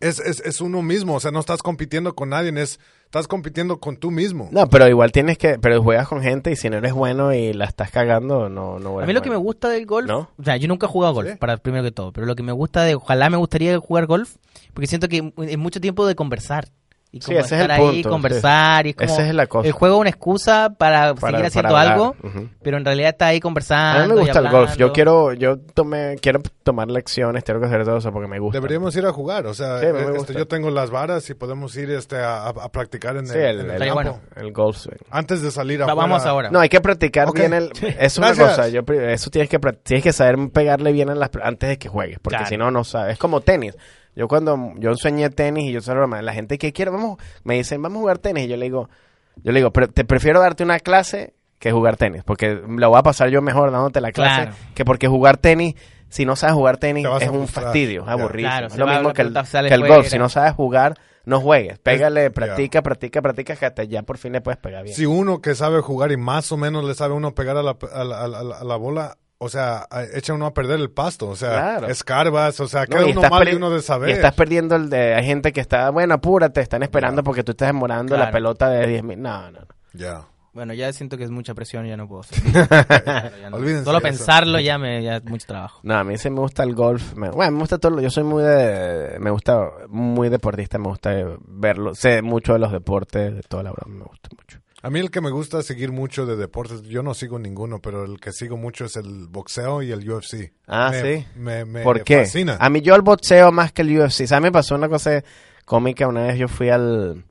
[0.00, 3.80] es, es, es uno mismo o sea no estás compitiendo con nadie es estás compitiendo
[3.80, 6.76] con tú mismo No, pero igual tienes que, pero juegas con gente y si no
[6.78, 9.84] eres bueno y la estás cagando, no, no A mí lo que me gusta del
[9.84, 10.30] golf, ¿No?
[10.38, 11.36] o sea, yo nunca he jugado golf, ¿Sí?
[11.36, 14.36] para primero que todo, pero lo que me gusta de, ojalá me gustaría jugar golf,
[14.74, 16.68] porque siento que es mucho tiempo de conversar.
[17.12, 19.34] Y Sí, como ese es estar el ahí, punto, conversar, y es como, Esa es
[19.34, 19.66] la cosa.
[19.66, 22.48] el juego es una excusa para, Para- seguir haciendo para algo, Ujú.
[22.62, 23.98] pero en realidad está ahí conversando.
[24.04, 24.76] A mí me y gusta el golf.
[24.76, 28.58] Yo quiero, yo tomé, quiero tomar lecciones, tengo que hacer todo eso porque me gusta.
[28.58, 31.74] deberíamos ir a jugar o sea Sí, me este, yo tengo las varas y podemos
[31.76, 34.20] ir este a, a- a practicar en Sí, el, el, en el el, bueno.
[34.36, 34.94] el golf swing.
[35.10, 36.50] antes de salir a Va- Vamos ahora.
[36.52, 37.38] No, hay que practicar Ok.
[37.40, 37.72] bien el...
[37.98, 38.50] Es una Gracias.
[38.56, 41.88] cosa, yo, eso tienes que, tienes que saber pegarle bien a las, antes de que
[41.88, 42.48] juegues, porque Claro.
[42.48, 43.14] si no, no sabes.
[43.14, 43.74] Es como tenis.
[44.16, 47.54] Yo cuando, yo enseñé tenis y yo soy broma, la gente que quiere, vamos, me
[47.54, 48.88] dicen, vamos a jugar tenis, y yo le digo,
[49.36, 52.98] yo le digo, "Pre- te prefiero darte una clase que jugar tenis, porque la voy
[52.98, 54.56] a pasar yo mejor dándote la clase, Claro.
[54.74, 55.74] que porque jugar tenis,
[56.08, 58.48] si no sabes jugar tenis, es un fastidio, es aburrido.
[58.48, 59.32] Claro, es lo mismo que el,
[59.68, 60.94] que el golf, si no sabes jugar,
[61.24, 61.78] no juegues.
[61.78, 64.96] Pégale, practica, practica, practica, que hasta ya por fin le puedes pegar bien.
[64.96, 67.76] si uno que sabe jugar y más o menos le sabe uno pegar a la,
[67.92, 71.26] a la, a la- a la bola, o sea, echa uno a perder el pasto,
[71.28, 71.86] o sea, Claro.
[71.88, 74.10] escarbas, o sea, queda y uno mal y uno de Y saber.
[74.10, 75.14] estás perdiendo el de...
[75.14, 78.32] Hay gente que está, bueno, apúrate, están esperando porque tú estás demorando la Claro.
[78.32, 79.20] pelota de 10 mil.
[79.22, 79.66] No, no, no.
[79.94, 80.26] Ya.
[80.52, 82.38] Bueno, ya siento que es mucha presión, ya no puedo hacer.
[83.40, 85.80] Ya no- Olvídense Solo pensarlo ya me ya es mucho trabajo.
[85.84, 87.14] No, a mí sí me gusta el golf.
[87.14, 87.92] Me, bueno, me gusta todo.
[87.96, 89.16] lo- Yo soy muy de...
[89.20, 91.12] Me gusta muy deportista, me gusta
[91.46, 91.94] verlo.
[91.94, 94.59] Sé mucho de los deportes, de toda la broma, me gusta mucho.
[94.82, 98.04] A mí el que me gusta seguir mucho de deportes, yo no sigo ninguno, pero
[98.04, 100.52] el que sigo mucho es el boxeo y el UFC.
[100.66, 101.26] Ah, Me- sí.
[101.36, 102.20] Me, me ¿Por qué?
[102.20, 102.56] fascina.
[102.58, 104.22] A mí yo el boxeo más que el UFC.
[104.22, 105.22] O sea, me pasó una cosa
[105.66, 106.08] cómica.
[106.08, 107.24] Una vez yo fui al...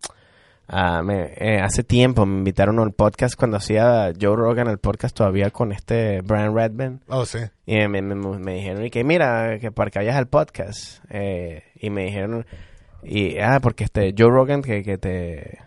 [0.68, 5.16] a- me- eh, hace tiempo me invitaron al podcast cuando hacía Joe Rogan el podcast
[5.18, 7.02] todavía con este Brian Redman.
[7.08, 7.40] Oh, sí.
[7.66, 11.04] Y me, me- me- me dijeron, y que mira, que para que vayas al podcast.
[11.10, 12.46] Eh, y me dijeron,
[13.02, 15.60] y ah, porque este Joe Rogan que, que te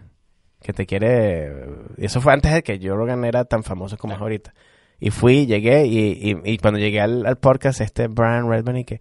[0.63, 1.53] que te quiere.
[1.99, 4.55] Y eso fue antes de que Joe Rogan era tan famoso como es ahorita.
[5.01, 5.99] Y fui, llegué, y,
[6.31, 9.01] y, y cuando llegué al, al podcast, este Brian Redman, y que,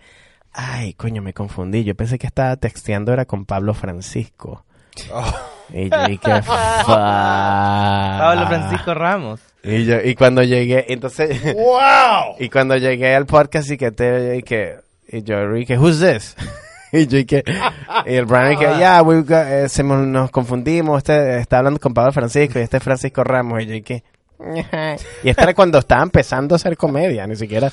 [0.52, 1.84] ay, coño, me confundí.
[1.84, 4.66] Yo pensé que estaba texteando, era con Pablo Francisco.
[5.14, 5.34] Oh,
[5.74, 8.18] Y yo, y que, Ah.
[8.20, 9.40] Pablo Francisco Ramos.
[9.64, 11.54] Y yo, y cuando llegué, entonces.
[11.54, 12.36] ¡Wow!
[12.40, 16.00] Y cuando llegué al podcast y que te y que y yo y que who's
[16.00, 16.36] this?
[17.00, 17.44] y yo y que
[18.06, 22.12] y el Brian que ya got- eh, se nos confundimos, este está hablando con Pablo
[22.12, 24.04] Francisco y este es Francisco Ramos y yo y que
[25.24, 27.72] y este era cuando estaba empezando a hacer comedia, ni siquiera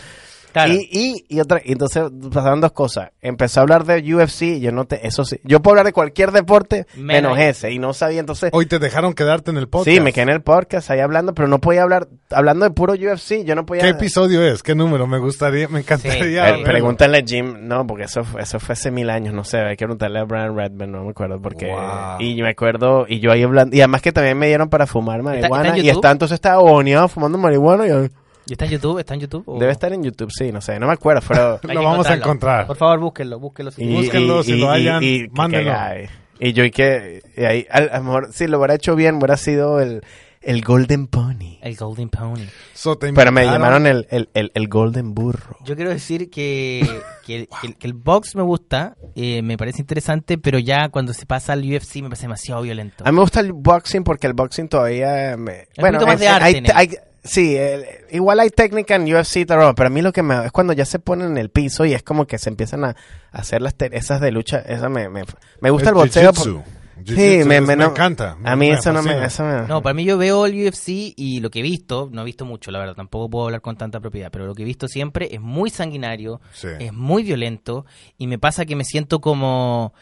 [0.53, 0.73] Claro.
[0.73, 3.11] y, y, y otra, y entonces pasaron dos cosas.
[3.21, 5.93] Empezó a hablar de UFC y yo no te, eso sí, yo puedo hablar de
[5.93, 9.69] cualquier deporte Menos menos ese y no sabía entonces Hoy te dejaron quedarte en el
[9.69, 9.91] podcast.
[9.95, 12.95] Sí, me quedé en el podcast ahí hablando, pero no podía hablar, hablando de puro
[12.95, 13.83] UFC, yo no podía...
[13.83, 14.63] ¿Qué episodio es?
[14.63, 15.07] ¿Qué número?
[15.07, 16.57] Me gustaría, me encantaría.
[16.57, 16.63] Sí.
[16.65, 19.77] Pregúntale a Jim, no, porque eso fue, eso fue hace mil años, no sé, hay
[19.77, 21.67] que preguntarle a Brian Redman, no me acuerdo, porque...
[21.67, 22.21] Wow.
[22.21, 25.23] Y me acuerdo, y yo ahí hablando, y además que también me dieron para fumar
[25.23, 28.07] marihuana, está y está, entonces estaba boneado fumando marihuana, y yo-
[28.49, 28.99] ¿Y está en YouTube?
[28.99, 29.43] ¿Está en YouTube?
[29.47, 31.61] o- debe estar en YouTube, sí, no sé, no me acuerdo, pero...
[31.75, 32.67] Lo vamos a encontrar.
[32.67, 33.71] Por favor, búsquenlo, búsquenlo.
[33.77, 35.73] y, Búsquenlo, si lo hayan, mándenlo.
[36.41, 39.17] Y yo y que, y ahí, a, a lo mejor, si lo hubiera hecho bien,
[39.17, 40.03] hubiera sido el,
[40.41, 41.59] el Golden Pony.
[41.61, 42.47] El Golden Pony.
[42.75, 45.57] So, Pero me llamaron el, el, el, el Golden Burro.
[45.65, 46.89] Yo quiero decir que,
[47.27, 50.91] que, el, que el- que el box me gusta, eh, me parece interesante, pero ya
[50.91, 53.03] cuando se pasa al UFC me parece demasiado violento.
[53.05, 55.67] A mí me gusta el boxing porque el boxing todavía me...
[55.77, 59.89] más es- de arte hay- hay- sí, el- igual hay técnica en UFC, pero a
[59.91, 60.47] mí lo que me...
[60.47, 62.97] Es cuando ya se ponen en el piso y es como que se empiezan a
[63.33, 64.59] hacer las esas de lucha.
[64.61, 65.25] Esa me, me,
[65.61, 66.65] me gusta el Es boxeo.
[67.07, 68.37] Sí, me, es- me- me no- encanta.
[68.43, 69.25] A mí me eso no me...
[69.25, 72.23] Eso me- No, para mí yo veo el UFC y lo que he visto, no
[72.23, 74.67] he visto mucho, la verdad, tampoco puedo hablar con tanta propiedad, pero lo que he
[74.67, 76.67] visto siempre es muy sanguinario, Sí.
[76.81, 77.87] es muy violento
[78.19, 79.93] y me pasa que me siento como...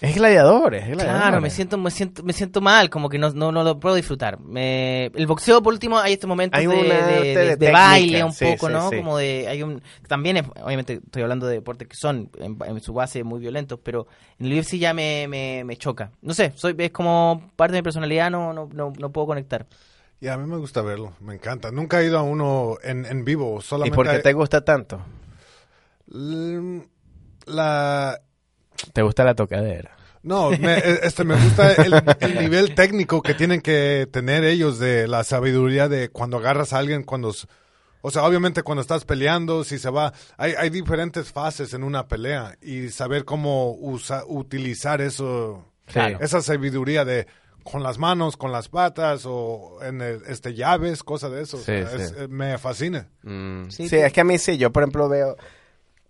[0.00, 1.20] Es gladiador, es gladiador.
[1.20, 3.96] Claro, me siento, me siento, me siento mal, como que no, no, no lo puedo
[3.96, 4.38] disfrutar.
[4.38, 7.44] Me- el boxeo, por último, hay estos momentos Hay de, un de- arte de- de
[7.50, 8.90] de técnica, baile un sí, poco, sí, ¿no?
[8.90, 8.96] sí.
[8.96, 12.80] Como de, hay un, también es, obviamente estoy hablando de deportes que son en, en
[12.80, 14.06] su base muy violentos, pero
[14.38, 16.12] en el UFC ya me, me, me choca.
[16.22, 19.66] No sé, soy, es como parte de mi personalidad, no, no, no, no puedo conectar.
[20.20, 21.72] Y a mí me gusta verlo, me encanta.
[21.72, 23.96] Nunca he ido a uno en, en vivo, ¿Y solamente...
[23.96, 25.00] por qué te gusta tanto?
[27.46, 28.20] La...
[28.92, 29.96] Te gusta la tocadera.
[30.22, 34.78] No, me, e- este, me gusta el, el nivel técnico que tienen que tener ellos
[34.78, 37.32] de la sabiduría de cuando agarras a alguien, cuando...
[38.00, 40.12] O sea, obviamente cuando estás peleando, si se va...
[40.36, 46.18] Hay, hay diferentes fases en una pelea y saber cómo usa, utilizar eso, Claro.
[46.20, 47.26] esa sabiduría de
[47.64, 51.56] con las manos, con las patas o en el- este llaves, cosas de eso.
[51.58, 51.96] O Sí, sea, sí.
[52.02, 53.08] es- eh, me fascina.
[53.22, 55.36] Mm, Sí, es que a mí sí, yo por ejemplo veo...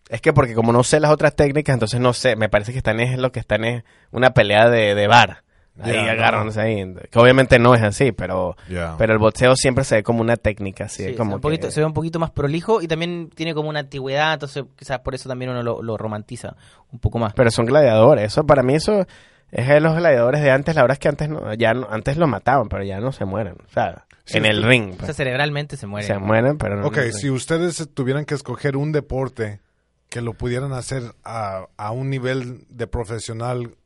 [0.08, 2.78] Es que porque como no sé las otras técnicas, entonces no sé, me parece que
[2.78, 5.42] están es lo que están es una pelea de, de bar.
[5.80, 6.60] Ahí Ya, agarran no.
[6.60, 8.56] ahí, que obviamente no es así, pero
[8.98, 11.40] pero el boxeo siempre se ve como una técnica, así, Sí, como se, ve un
[11.40, 14.64] poquito, que- se ve un poquito más prolijo y también tiene como una antigüedad, entonces
[14.76, 16.56] quizás por eso también uno lo, lo romantiza
[16.90, 17.32] un poco más.
[17.34, 19.06] pero son gladiadores, eso para mí eso
[19.52, 22.16] es de los gladiadores de antes, la verdad es que antes no, ya no- antes
[22.16, 25.06] lo mataban, pero ya no se mueren, o sea, Sí, en el ring O pues,
[25.06, 26.06] sea, cerebralmente se muere.
[26.08, 26.88] se mueren, pero no.
[26.88, 29.60] Ok, si ustedes tuvieran que escoger un deporte
[30.08, 33.76] que lo pudieran hacer a, a un nivel de profesional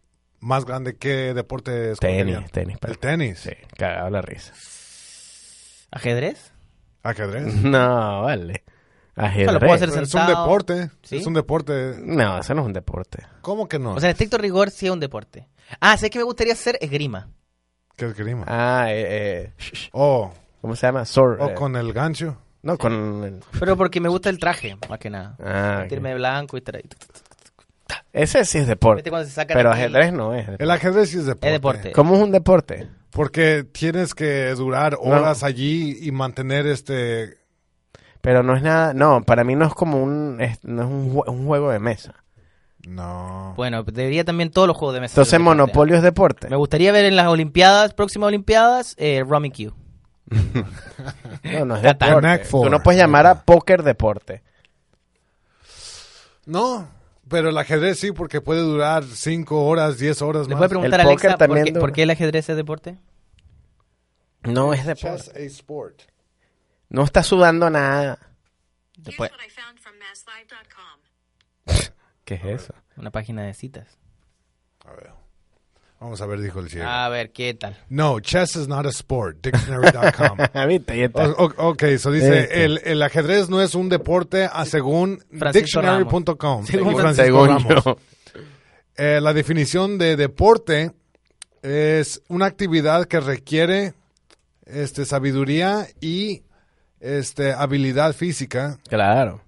[0.40, 3.38] más grande, ¿qué deporte tenis, tenis, pero- El tenis.
[3.40, 4.52] sí, cagado la risa.
[5.90, 6.52] ¿Ajedrez?
[7.02, 7.54] Ajedrez.
[7.62, 8.64] No, vale.
[9.14, 9.52] Ajedrez.
[9.52, 10.90] lo puedo hacer Es un deporte.
[11.02, 11.16] ¿Sí?
[11.18, 11.96] Es un deporte.
[12.00, 13.26] No, eso no es un deporte.
[13.42, 13.92] ¿Cómo que no?
[13.94, 15.48] O sea, en estricto rigor sí es un deporte.
[15.80, 17.28] Ah, sé que me gustaría hacer esgrima.
[17.96, 18.44] ¿Qué es grima?
[18.48, 21.04] Ah, eh, eh, sh- sh- O ¿cómo se llama?
[21.04, 21.40] Sword.
[21.42, 22.38] o eh, con el gancho.
[22.62, 23.24] No, con...
[23.24, 25.36] el- Pero porque me gusta el traje, más que nada.
[25.42, 25.84] Ah,
[26.14, 26.84] blanco y ahí.
[28.12, 29.10] Ese sí es ¿Viste deporte.
[29.10, 30.42] cuando se sacan Pero ajedrez no es.
[30.46, 30.62] deporte.
[30.64, 31.46] El ajedrez sí es deporte.
[31.48, 31.92] Es deporte.
[31.92, 32.88] ¿Cómo es un deporte?
[33.10, 37.38] Porque tienes que durar horas allí y mantener este...
[38.20, 38.94] Pero no es nada...
[38.94, 40.40] No, para mí no es como un...
[40.40, 42.14] es- no es un, jue- un juego de mesa.
[42.86, 43.54] No.
[43.56, 45.12] Bueno, debería también todos los juegos de mesa.
[45.12, 45.40] Entonces.
[45.40, 46.48] Monopolio es deporte.
[46.48, 49.72] Me gustaría ver en las Olimpiadas, próximas Olimpiadas, eh, Rummy Q.
[51.43, 52.47] No, no es deporte.
[52.51, 54.43] Tú no puedes llamar a póker deporte.
[56.47, 56.89] No,
[57.28, 60.59] pero el ajedrez sí, porque puede durar 5 horas, 10 horas ¿Le más.
[60.59, 62.99] puede preguntar El a Alexa por también qué, por qué el ajedrez es deporte?
[64.43, 65.45] No es deporte.
[65.47, 66.03] Sport.
[66.89, 68.18] No está sudando nada.
[68.97, 69.30] Después.
[72.24, 72.74] ¿Qué es eso?
[72.97, 73.99] una página de citas.
[74.85, 75.12] A ver.
[76.03, 76.88] Vamos a ver, dijo el ciego.
[76.88, 77.76] A ver, ¿qué tal?
[77.88, 79.36] No, chess is not a sport.
[79.40, 80.38] Dictionary.com.
[81.14, 82.64] O- ok, eso dice, Este.
[82.64, 86.66] el, el ajedrez no es un deporte a según Francisco dictionary.com.
[86.66, 87.84] Según Francisco Según Ramos.
[87.84, 87.98] yo.
[88.96, 90.90] Eh, la definición de deporte
[91.62, 93.94] es una actividad que requiere
[94.66, 96.42] este, sabiduría y
[97.00, 99.40] este, habilidad física Claro.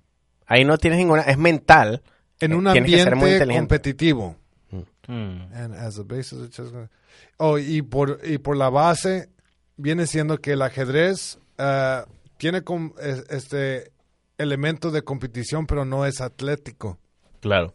[0.46, 1.22] Ahí no tienes ninguna...
[1.22, 2.02] Es mental.
[2.40, 4.36] en Eh, un tienes que ser muy ambiente competitivo.
[5.09, 5.52] Mm.
[5.55, 6.72] And as a basis of chess-
[7.38, 9.28] Oh, y, por, y por la base
[9.76, 12.05] viene siendo que el ajedrez ah,
[12.38, 13.92] tiene com- es- este
[14.38, 16.98] elemento de competición, pero no es atlético.
[17.40, 17.74] Claro.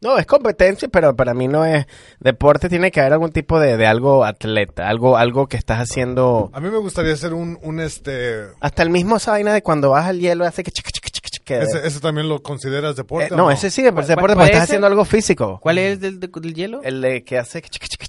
[0.00, 1.86] No, es competencia, pero para mí no es...
[2.20, 4.86] Deporte tiene que haber algún tipo de, de algo atleta.
[4.86, 6.50] Algo, algo que estás haciendo...
[6.52, 8.48] A mí me gustaría hacer un, un este...
[8.60, 10.70] Hasta el mismo esa vaina de cuando vas al hielo hace que...
[10.70, 11.13] chic, chic, chic, chic,
[11.44, 13.34] que- Ese, ese también lo consideras deporte.
[13.34, 14.72] Eh, no, ese sí, pero es ¿Cuál- deporte porque es estás ese?
[14.72, 15.58] haciendo algo físico.
[15.62, 16.80] ¿Cuál es el del, del hielo?
[16.82, 17.68] El de que hace que,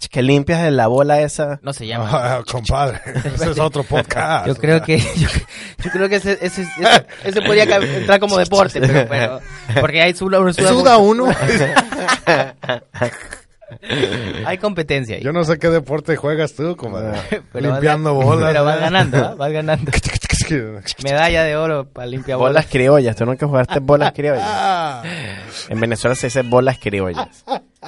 [0.09, 1.59] que limpias la bola esa.
[1.61, 2.09] No se llama.
[2.11, 2.99] Ah, compadre,
[3.35, 4.47] ese es otro podcast.
[4.47, 5.27] Yo creo que yo,
[5.83, 9.39] yo creo que ese, ese, ese, ese podría entrar como deporte, pero, pero
[9.81, 11.27] porque hay suda, uno suda Suda uno.
[14.45, 15.23] Hay competencia ahí.
[15.23, 17.19] Yo no sé qué deporte juegas tú, compadre.
[17.51, 18.51] Pero vas Limpiando bolas.
[18.51, 18.81] Pero vas ¿eh?
[18.81, 19.91] ganando, vas ganando.
[21.03, 22.65] Medalla de oro para limpiar Bolas bolas.
[22.71, 23.15] criollas.
[23.15, 24.43] Tú nunca jugaste bolas criollas.
[24.45, 25.03] Ah.
[25.69, 27.43] En Venezuela se dice bolas criollas.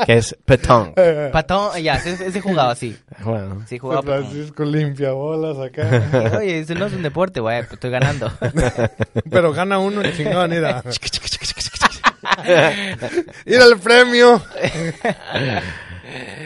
[0.06, 0.94] Que es petón.
[1.32, 2.96] Patón, ya, ese, ese jugaba así.
[3.24, 3.64] Bueno.
[3.68, 4.26] Sí, jugaba patón.
[4.26, 6.38] Francisco limpia bolas acá.
[6.38, 8.32] Oye, eso no es un deporte, güey, pues estoy ganando.
[9.30, 10.84] Pero gana uno chingón, mira.
[13.46, 14.42] Ir al premio.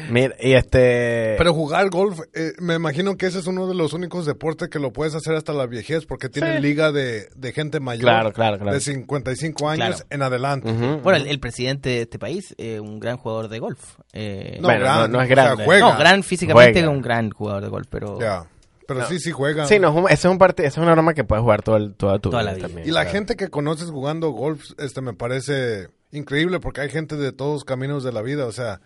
[0.09, 1.35] Mira, y este...
[1.37, 4.79] Pero jugar golf, eh, me imagino que ese es uno de los únicos deportes que
[4.79, 8.03] lo puedes hacer hasta la viejez, porque tiene liga de, de gente mayor.
[8.03, 8.73] Claro, claro, claro.
[8.73, 10.05] De 55 años Claro.
[10.09, 10.71] en adelante.
[10.71, 13.97] Bueno, el, el presidente de este país, eh, un gran jugador de golf.
[14.13, 15.65] Eh, No, Bueno, gran- no- no es o sea, grande.
[15.65, 15.91] juega.
[15.93, 16.89] no, gran físicamente, Juega.
[16.89, 18.19] un gran jugador de golf, pero...
[18.87, 19.67] Pero sí, sí juega.
[19.67, 21.93] Sí, no, ese es un parte, esa es una norma que puedes jugar todo el-
[21.95, 22.85] toda tu Toda la vida también.
[22.85, 23.11] Y la claro.
[23.17, 28.03] gente que conoces jugando golf, este, me parece increíble porque hay gente de todos caminos
[28.03, 28.45] de la vida.
[28.47, 28.81] O sea,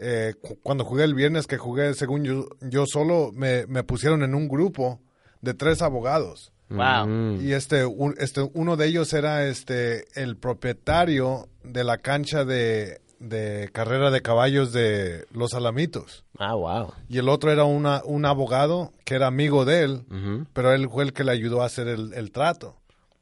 [0.00, 4.22] eh, cu- cuando jugué el viernes, que jugué según yo, yo solo, me, me pusieron
[4.22, 5.00] en un grupo
[5.40, 6.52] de tres abogados.
[6.70, 7.06] Wow.
[7.06, 7.40] Mm.
[7.40, 13.00] Y este, un- este, uno de ellos era este, el propietario de la cancha de,
[13.18, 16.24] de carrera de caballos de Los Alamitos.
[16.38, 16.92] Ah, wow.
[17.08, 21.04] Y el otro era una, un abogado que era amigo de él, pero él fue
[21.04, 22.76] el que le ayudó a hacer el, el trato.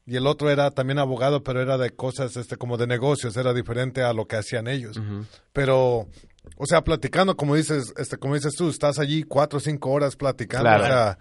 [0.05, 3.53] Y el otro era también abogado, pero era de cosas este, como de negocios, era
[3.53, 4.99] diferente a lo que hacían ellos.
[5.53, 6.07] Pero,
[6.57, 10.15] o sea, platicando, como dices, este, como dices tú, estás allí cuatro o cinco horas
[10.15, 10.83] platicando, Claro.
[10.83, 11.17] o sea,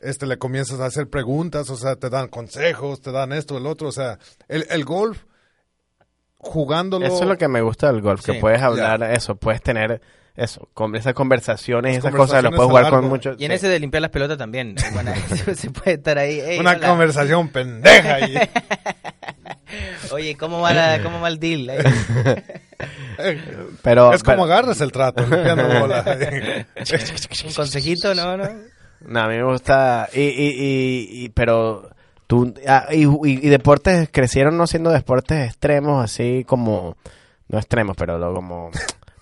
[0.00, 3.66] este, le comienzas a hacer preguntas, o sea, te dan consejos, te dan esto, el
[3.66, 4.18] otro, o sea,
[4.48, 5.24] el, el golf,
[6.38, 7.04] jugándolo...
[7.06, 10.00] Eso es lo que me gusta del golf, que puedes hablar eso, puedes tener
[10.36, 13.36] eso, con esas conversaciones, Esas esas cosas, lo puedes jugar con muchos...
[13.40, 13.56] Y en sí.
[13.56, 14.76] ese de limpiar las pelotas también.
[14.92, 16.38] Bueno, se, se puede estar ahí.
[16.38, 16.88] "Ey, Una hola".
[16.88, 18.36] conversación pendeja ahí.
[20.12, 21.70] Oye, ¿cómo va, la, ¿cómo va el deal?
[23.82, 26.04] Pero, es como pero- agarras el trato, limpiando bola.
[27.46, 28.36] Un consejito, ¿no?
[28.36, 28.44] ¿no?
[29.00, 30.08] No, a mí me gusta.
[30.12, 31.90] Y, y, y, y- pero.
[32.26, 36.96] Tú, ah, y, y- y deportes crecieron no siendo deportes extremos, así como.
[37.48, 38.70] No extremos, pero lo- como.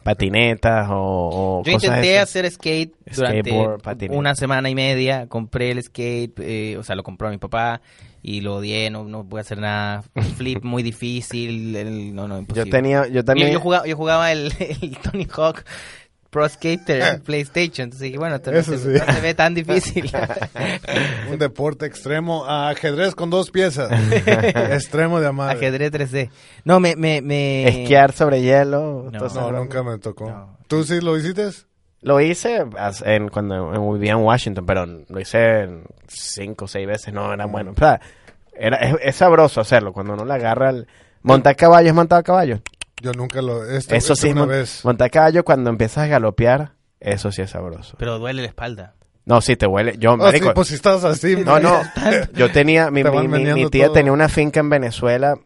[0.06, 1.60] Patinetas o.
[1.60, 2.22] o Yo cosas intenté esas.
[2.30, 3.52] hacer skate durante
[3.82, 4.18] patineta.
[4.18, 5.26] una semana y media.
[5.26, 7.80] Compré el skate, eh, o sea, lo compró mi papá
[8.22, 8.88] y lo odié.
[8.90, 10.02] No, no a hacer nada.
[10.36, 11.74] Flip muy difícil.
[11.76, 12.70] el- no, no, imposible.
[12.70, 13.06] Yo tenía.
[13.08, 13.48] Yo también.
[13.48, 14.52] Yo, yo jugaba, yo jugaba el,
[14.82, 15.64] el Tony Hawk
[16.36, 17.84] Pro Skater en PlayStation.
[17.84, 18.88] Entonces dije, bueno, Eso se, sí.
[19.06, 20.12] no se ve tan difícil.
[21.30, 23.90] Un deporte extremo, ajedrez con dos piezas.
[24.70, 25.56] extremo de amar.
[25.56, 26.28] Ajedrez 3D.
[26.64, 26.94] No, me...
[26.94, 27.66] me, me...
[27.66, 29.08] Esquiar sobre hielo.
[29.10, 29.28] No.
[29.28, 30.28] No, nunca me tocó.
[30.28, 30.58] No.
[30.66, 31.48] ¿Tú sí lo hiciste?
[32.02, 32.66] Lo hice
[33.06, 37.46] en, cuando vivía en Washington, pero lo hice en cinco o seis veces, no era
[37.46, 37.70] bueno.
[37.70, 37.98] O sea,
[38.54, 40.86] era, es, es sabroso hacerlo cuando uno le agarra el...
[41.22, 42.60] Montar caballo es montar caballo.
[43.02, 43.64] Yo nunca lo...
[43.64, 44.84] Este, Eso este sí, una mon- vez.
[44.84, 47.96] montar caballo cuando empiezas a galopear, eso sí es sabroso.
[47.98, 48.94] Pero duele la espalda.
[49.26, 49.96] No, sí, te huele.
[49.98, 51.36] Yo, Oh, sí, marico, pues si estás así...
[51.44, 51.82] no, no.
[52.34, 53.94] Yo tenía, mi, Te mi, mi- mi tía todo.
[53.94, 55.36] tenía una finca en Venezuela.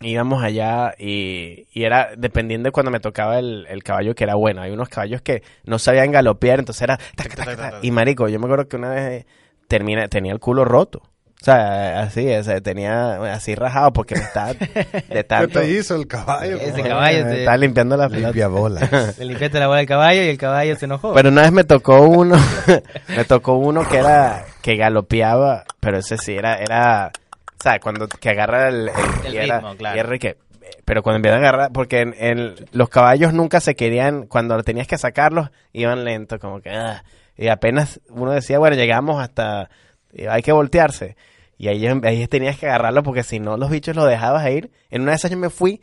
[0.00, 4.34] Íbamos allá y, y era dependiendo de cuando me tocaba el, el caballo que era
[4.34, 4.60] bueno.
[4.62, 6.98] Hay unos caballos que no sabían galopear, entonces era...
[7.82, 9.26] Y marico, yo me acuerdo que una vez
[9.68, 11.02] termina, tenía el culo roto.
[11.42, 14.68] O sea, así, o sea, tenía así rajado porque me estaba de
[15.10, 15.58] ¿Qué tanto...
[15.58, 16.56] te hizo el caballo?
[16.56, 18.06] Ese caballo te- limpiando la.
[18.06, 19.18] Limpia bolas.
[19.18, 21.12] Le limpiaste la bola del caballo y el caballo se enojó.
[21.14, 22.36] Pero una vez me tocó uno,
[23.08, 27.10] me tocó uno que era, que galopeaba, pero ese sí era, era,
[27.58, 29.96] o sea, cuando que agarra el, el- El y era- ritmo, claro.
[29.96, 30.36] y era que,
[30.84, 34.86] pero cuando empieza a agarrar, porque en, en- los caballos nunca se querían, cuando tenías
[34.86, 37.02] que sacarlos, iban lento, como que, ah,
[37.36, 39.70] y apenas uno decía, bueno, llegamos hasta,
[40.12, 41.16] y hay que voltearse.
[41.62, 44.72] Y ahí, ahí tenías que agarrarlo porque si no los bichos los dejabas ir.
[44.90, 45.80] En una de esas yo me fui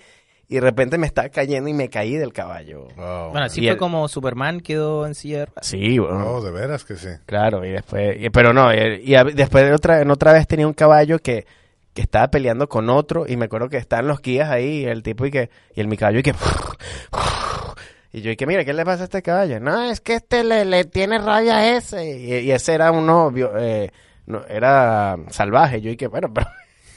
[0.49, 2.89] y de repente me estaba cayendo y me caí del caballo.
[2.97, 5.45] Bueno, así Y fue el- como Superman quedó en silla.
[5.61, 6.25] Sí, bueno.
[6.33, 7.07] oh, de veras que sí.
[7.25, 10.47] Claro, y después, y- pero no, y, y a- después de otra, en otra vez
[10.47, 11.45] tenía un caballo que,
[11.93, 15.01] que estaba peleando con otro y me acuerdo que estaban los guías ahí y el
[15.01, 16.33] tipo y que, y el mi caballo y que,
[18.11, 19.59] y yo y que, mira, ¿qué le pasa a este caballo?
[19.59, 23.31] No, es que este le, le tiene rabia a ese y, y ese era uno,
[23.31, 23.91] bio- eh,
[24.29, 26.47] no, era salvaje, yo y que, bueno, pero...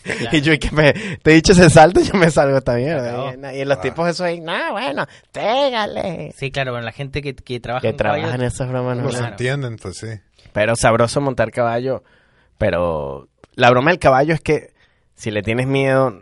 [0.33, 2.99] Y yo, y que me, te he dicho ese salto, yo me salgo también.
[2.99, 3.30] acabó.
[3.53, 6.33] Y, y los tipos esos ahí, no, bueno, pégale.
[6.37, 8.97] Sí, claro, bueno, la gente que, que trabaja Que en caballos- trabajan esas bromas.
[8.97, 9.28] no Los Claro.
[9.28, 10.09] entienden, pues sí.
[10.53, 12.03] Pero sabroso montar caballo.
[12.59, 14.72] Pero la broma del caballo es que
[15.14, 16.20] si le tienes miedo,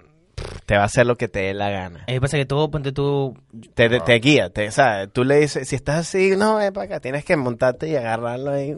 [0.67, 2.05] te va a hacer lo que te dé la gana.
[2.07, 3.37] Me pasa que todo, ponte tú...
[3.75, 6.73] Te, te, te guía, te, o sea, tú le dices, si estás así, no, ven
[6.73, 8.71] para acá, tienes que montarte y agarrarlo ahí.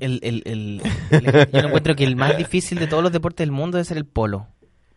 [0.00, 3.52] El, el, el- el- yo encuentro que el más difícil de todos los deportes del
[3.52, 4.46] mundo es ser el polo.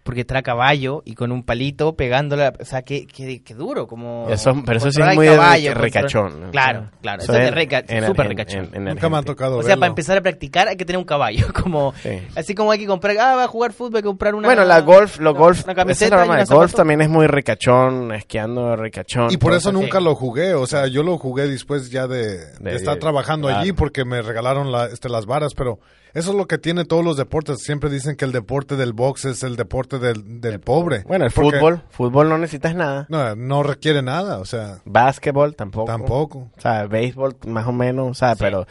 [0.06, 3.88] Porque está a caballo y con un palito pegándole, o sea, qué, qué, qué duro,
[3.88, 4.28] como...
[4.30, 6.51] Eso- pero eso sí es muy caballo, recachón, ¿no?
[6.51, 8.66] Claro, claro, Eso eso, es de reca, súper recachón.
[8.74, 9.80] en- en Nunca me ha tocado O sea, verlo.
[9.80, 11.91] para empezar a practicar hay que tener un caballo, como...
[12.03, 12.22] Sí.
[12.36, 14.47] Así como hay que comprar, ah, va a jugar fútbol, hay que comprar una...
[14.47, 15.76] Bueno, la golf, los una- golf, una esa es
[16.12, 19.32] camiseta unos golf también es muy recachón, esquiando recachón.
[19.32, 22.45] Y por eso nunca lo jugué, o sea, yo lo jugué después ya de, de
[22.60, 23.64] De- estar trabajando claro.
[23.64, 25.80] allí porque me regalaron la, este, las varas, pero
[26.16, 27.59] eso es lo que tiene todos los deportes.
[27.61, 31.03] Siempre dicen que el deporte del box es el deporte del, del pobre.
[31.07, 33.05] Bueno, el Porque- fútbol, fútbol no necesitas nada.
[33.09, 35.86] No, no requiere nada, o sea, Básquetbol tampoco.
[35.86, 36.51] tampoco.
[36.57, 38.66] O sea, béisbol más o menos, o sea, pero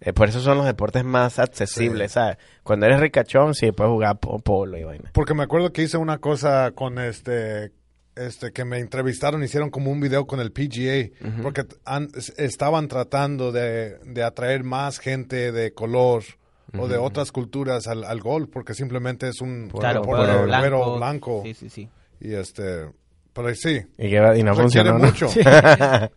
[0.00, 2.36] eh, por eso son los deportes más accesibles, ¿sabes?
[2.62, 5.10] Cuando eres ricachón, sí, puedes jugar po- polo y vaina.
[5.14, 7.72] Porque me acuerdo que hice una cosa con este,
[8.14, 11.10] este, que me entrevistaron, hicieron como un video con el PGA,
[11.42, 11.64] porque
[12.36, 16.22] estaban tratando de, de atraer más gente de color
[16.76, 20.96] o de otras culturas al, al golf, porque simplemente es un Claro, deporte blanco.
[20.96, 21.40] blanco.
[21.44, 21.88] Sí, sí, sí.
[22.20, 22.90] Y este,
[23.32, 25.04] pero sí, Y, que, y no requiere funcionó, ¿no?
[25.06, 25.26] mucho.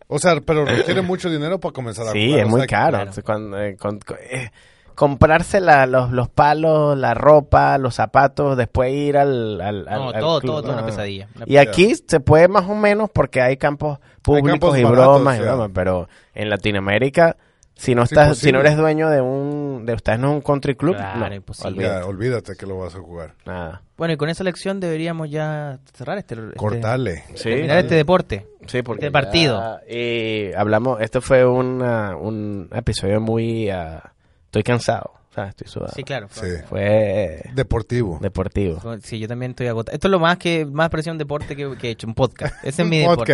[0.08, 2.40] o sea, pero requiere mucho dinero para comenzar a Sí, jugar.
[2.40, 2.88] es o muy caro.
[2.90, 2.98] claro.
[3.04, 4.00] Entonces, cuando, eh, con-
[4.30, 4.50] eh,
[4.94, 10.08] comprarse la- los, los palos, la ropa, los zapatos, después ir al, al, al- No,
[10.10, 11.28] al todo, club, todo, todo una pesadilla.
[11.34, 15.04] Una Y aquí se puede más o menos porque hay campos públicos campos y baratos,
[15.14, 17.36] bromas y bromas, pero en Latinoamérica,
[17.82, 20.76] si no Es estás, si no eres dueño de un, de estás en un country
[20.76, 21.70] club, Claro, no, imposible.
[21.72, 23.34] olvídate, Ya, olvídate que lo vas a jugar.
[23.44, 23.82] nada.
[23.96, 26.34] Bueno, y con esa lección deberíamos ya cerrar este...
[26.34, 27.24] este-.
[27.34, 28.46] Sí, terminar este deporte.
[28.66, 29.58] Sí, porque Este partido.
[29.88, 34.12] ya- y hablamos, esto fue una- un episodio muy, ah,
[34.46, 35.92] estoy cansado, o sea, estoy sudado.
[35.94, 36.28] Sí, claro.
[36.30, 36.46] Sí.
[36.68, 38.18] Fue Deportivo.
[38.20, 38.80] deportivo.
[39.02, 39.94] Sí, yo también estoy agotado.
[39.94, 42.54] Esto es lo más que más presión deporte que, que he hecho, un podcast.
[42.64, 43.32] Ese es mi Un deporte.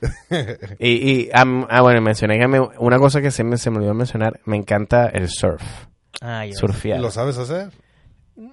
[0.78, 3.94] Y, y ah, bueno, mencioné que me- una cosa que se me, se me olvidó
[3.94, 5.62] mencionar, me encanta el surf,
[6.20, 6.52] Ah, ya.
[6.54, 6.98] surfear.
[6.98, 7.70] ¿Y lo sabes hacer?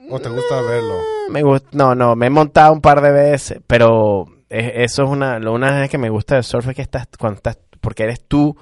[0.09, 0.95] ¿O te gusta verlo?
[1.29, 5.09] Me gusta, no, no, me he montado un par de veces, pero es- eso es
[5.09, 8.03] una, lo una vez que me gusta del surf es que estás, cuando estás, porque
[8.03, 8.55] eres tú,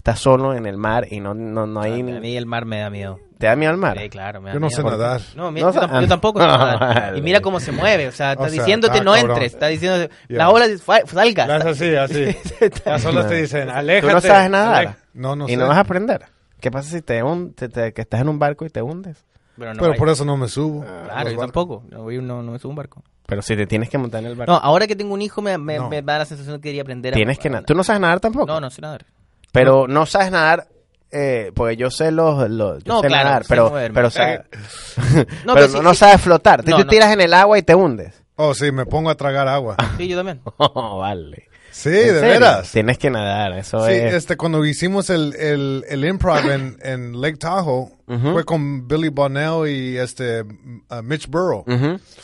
[0.00, 2.80] estás solo en el mar y no, no, no hay, A mí el mar me
[2.80, 3.18] da miedo.
[3.38, 3.98] ¿te da miedo al mar?
[3.98, 4.76] Sí, claro, me da Yo no miedo.
[4.76, 5.20] sé nadar.
[5.34, 6.78] No, mira, No yo, tampoco, yo tampoco sé nadar.
[6.80, 7.18] Vale.
[7.18, 9.30] Y mira cómo se mueve, o sea, está O sea, diciéndote está no cabrón.
[9.32, 10.66] entres, está diciendo la ola
[11.06, 11.46] salga.
[11.46, 12.36] Las así, así.
[12.84, 14.12] Las olas te dicen, ¿Tú aléjate.
[14.14, 14.74] no sabes nadar?
[14.74, 16.22] ale- No, no y no vas a aprender.
[16.60, 19.24] ¿Qué pasa si te, hun- te- te- que estás en un barco y te hundes?
[19.58, 20.80] Pero no, Pero hay- por eso no me subo.
[20.82, 21.38] claro, Los yo barcos.
[21.40, 21.82] tampoco.
[21.90, 23.02] No, voy- no, no me subo a un barco.
[23.26, 24.52] Pero si te tienes que montar en el barco.
[24.52, 25.88] No, ahora que tengo un hijo me, me, No.
[25.88, 27.64] me da la sensación de que quería aprender a tienes que nadar.
[27.64, 28.46] ¿Tú no sabes nadar tampoco?
[28.46, 29.06] No, no sé nadar.
[29.52, 30.68] Pero no sabes nadar,
[31.10, 33.94] eh, porque yo sé los, los yo No, sé claro, nadar, pero, moverme.
[33.94, 34.08] pero,
[35.44, 36.62] No, pero pero no, sí- no sabes flotar.
[36.62, 36.90] Tú No, te no.
[36.90, 38.14] tiras en el agua y te hundes.
[38.36, 39.76] Oh, sí, me pongo a tragar agua.
[39.98, 40.40] Sí, yo también.
[40.56, 41.48] Oh, vale.
[41.72, 42.20] Sí, ¿En de serio?
[42.28, 42.72] veras.
[42.72, 44.12] Tienes que nadar, eso Sí, es.
[44.14, 47.90] este, cuando hicimos el, el, el improv en, en Lake Tahoe,
[48.32, 51.64] fue con Billy Bonnell y este, uh, Mitch Burrow.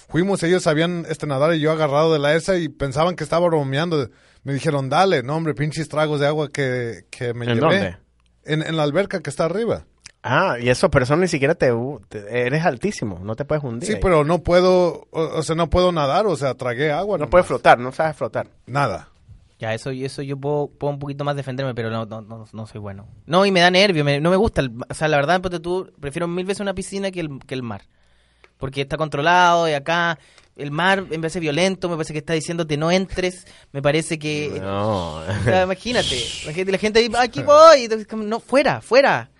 [0.09, 3.47] Fuimos, ellos sabían este, nadar y yo agarrado de la esa y pensaban que estaba
[3.47, 4.09] bromeando.
[4.47, 7.61] Me dijeron, dale, no hombre, pinches tragos de agua que, que me ¿En llevé.
[7.61, 7.97] dónde?
[8.44, 9.84] En, en la alberca que está arriba.
[10.22, 11.72] Ah, y eso, pero eso ni siquiera te,
[12.09, 13.86] te- eres altísimo, no te puedes hundir.
[13.88, 13.99] Sí, ahí.
[14.01, 17.16] pero no puedo, o, o sea, no puedo nadar, o sea, tragué agua.
[17.16, 17.30] no nomás.
[17.30, 18.49] puedes flotar, no sabes flotar.
[18.66, 19.09] Nada.
[19.59, 22.66] Ya, eso, eso yo puedo, puedo un poquito más defenderme, pero no, no, no, no
[22.66, 23.09] soy bueno.
[23.26, 24.61] No, y me da nervio, me- no me gusta.
[24.61, 27.62] el- o sea, la verdad, tú, prefiero mil veces una piscina que el, que el
[27.64, 27.82] mar.
[28.59, 30.18] porque está controlado y acá
[30.57, 33.83] el mar en vez de ser violento, me parece que está diciéndote no entres, me
[33.83, 34.59] parece que...
[34.61, 35.17] No.
[35.19, 36.17] o sea, imagínate,
[36.67, 39.31] la gente ahí, aquí voy, entonces, no, fuera, fuera.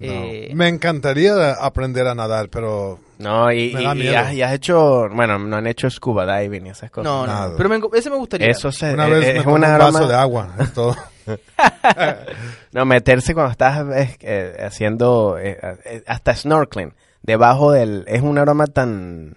[0.00, 0.08] No.
[0.12, 4.52] Eh, Me encantaría aprender a nadar, pero No, y, Me da y- has, y has
[4.52, 7.04] hecho, bueno, no han hecho scuba diving y esas cosas.
[7.04, 7.54] no, no, nada.
[7.56, 8.48] pero me- ese me gustaría.
[8.48, 10.54] Eso se, una es, vez es me tomé una un vaso broma- de agua.
[10.58, 10.96] es todo.
[12.72, 18.42] No, meterse cuando estás eh, eh, haciendo eh, eh, hasta snorkeling debajo del es una
[18.42, 19.36] broma tan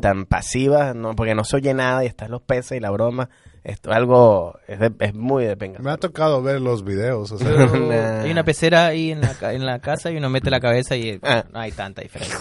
[0.00, 3.28] tan pasiva, no porque no se oye nada y están los peces y la broma,
[3.64, 5.78] esto es algo es, de- es muy de penga.
[5.80, 7.32] Me ha tocado ver los videos.
[7.32, 7.48] O sea,
[8.22, 10.96] hay una pecera ahí en la, ca- en la casa y uno mete la cabeza
[10.96, 11.44] y eh, Ah.
[11.52, 12.38] no hay tanta diferencia.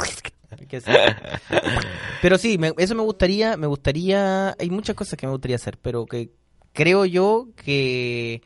[2.21, 5.77] Pero sí, me- eso me gustaría, me gustaría, hay muchas cosas que me gustaría hacer,
[5.81, 6.29] pero que
[6.73, 8.41] creo yo que,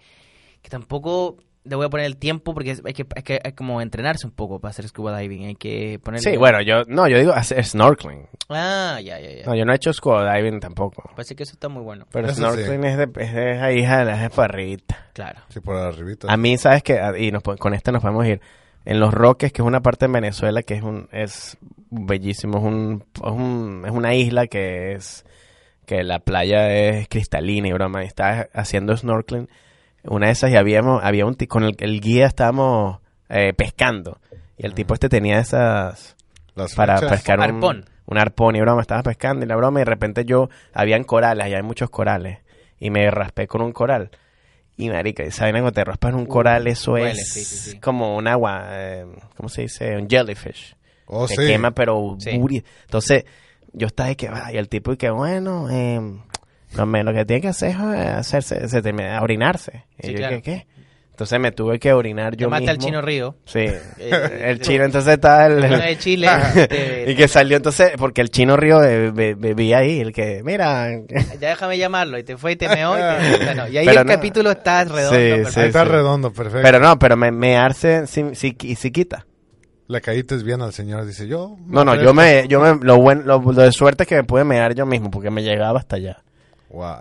[0.62, 3.52] que tampoco le voy a poner el tiempo porque es- hay que, hay que hay
[3.54, 6.32] como entrenarse un poco para hacer scuba diving, hay que ponerle...
[6.32, 8.28] Sí, bueno, yo no, yo digo hacer snorkeling.
[8.50, 9.46] Ah, ya, ya, ya.
[9.46, 11.04] No, yo no he hecho scuba diving tampoco.
[11.16, 12.08] Parece que eso está muy bueno.
[12.12, 15.10] Pero Eso snorkeling es de es de esa hija de la para arribita.
[15.14, 15.40] Claro.
[15.50, 16.32] sí, por arribita.
[16.32, 17.00] A mí, ¿sabes qué?
[17.20, 18.42] Y nos, con esta nos podemos ir.
[18.84, 21.56] En Los Roques, que es una parte de Venezuela que es un es
[21.92, 25.24] bellísimo, es, un, es, un- es una isla que es
[25.86, 29.48] que la playa es cristalina y broma, y estaba haciendo snorkeling.
[30.04, 33.00] Una de esas y habíamos había un con el, el guía estábamos
[33.30, 34.20] eh, pescando
[34.58, 36.16] y el tipo este tenía esas
[36.56, 37.18] Las para flechas.
[37.20, 37.86] pescar un Arpón.
[38.06, 41.46] un arpón y broma, estaba pescando y la broma y de repente yo, habían corales,
[41.46, 42.40] allá hay muchos corales
[42.80, 44.10] y me raspé con un coral.
[44.78, 46.66] Y marica, ¿saben cuando te raspas en un coral?
[46.68, 47.80] Eso es sí, sí, sí.
[47.80, 49.06] como un agua, eh,
[49.38, 49.96] ¿cómo se dice?
[49.96, 50.76] Un jellyfish.
[51.06, 51.46] Oh, te sí.
[51.46, 53.26] quema pero Entonces,
[53.74, 56.02] yo estaba de que, va, y el tipo y que, bueno, eh,
[56.78, 59.86] no, me- lo que tiene que hacer es eh, hacerse, se termina, orinarse.
[60.00, 60.36] Y Sí, yo, claro.
[60.38, 60.68] ¿qué, qué?
[61.12, 62.88] Entonces me tuve que orinar yo Llamaste al mismo.
[62.88, 63.36] chino Río.
[63.46, 66.28] Sí, Eh, el chino entonces estaba el, de Chile.
[67.08, 70.88] y que salió entonces, porque el chino río eh, be- bebía ahí, el que, mira,
[71.40, 72.18] Ya déjame llamarlo.
[72.18, 73.68] Y te fue y te meó y te ganó.
[73.68, 74.14] Y ahí Pero el no.
[74.14, 75.10] capítulo está redondo.
[75.12, 75.48] Sí, perfecto.
[75.48, 75.90] Ahí sí, está sí.
[75.92, 76.62] redondo, perfecto.
[76.64, 79.28] pero no, pero me, mearse sí, sí, y sí quita.
[79.88, 81.06] Le caíste bien al señor.
[81.06, 81.56] Dice, yo...
[81.68, 84.24] No, no, yo me, yo me, lo bueno, lo, lo de suerte es que me
[84.24, 86.24] pude mear yo mismo, porque me llegaba hasta allá.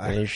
[0.01, 0.29] Ay,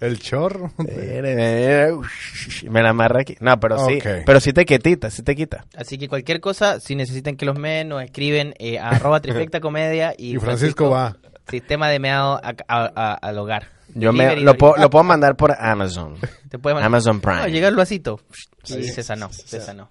[0.00, 0.72] El chorro.
[0.78, 3.36] Me la amarra aquí.
[3.40, 5.64] No, pero sí, pero sí te quita, sí te quita.
[5.76, 9.60] Así que cualquier cosa, si necesitan que los meen, nos escriben eh, a arroba trifecta
[9.60, 11.16] comedia y, Y Francisco va.
[11.48, 13.68] Sistema de meado a- a- a- al hogar.
[13.94, 14.82] Yo me, lo, puedo, delivery.
[14.82, 16.16] lo puedo mandar por Amazon.
[16.50, 17.40] Te puede mandar- Amazon Prime.
[17.40, 18.20] No, llega el vasito.
[18.66, 19.88] Y se sanó, se sanó.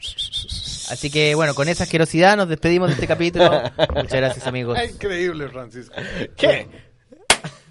[0.92, 3.64] Así que bueno, con esa asquerosidad nos despedimos de este capítulo.
[3.96, 4.78] Muchas gracias amigos.
[4.88, 5.96] Increíble, Francisco.
[6.36, 6.68] ¿Qué?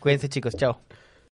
[0.01, 0.80] Cuídense chicos, chao.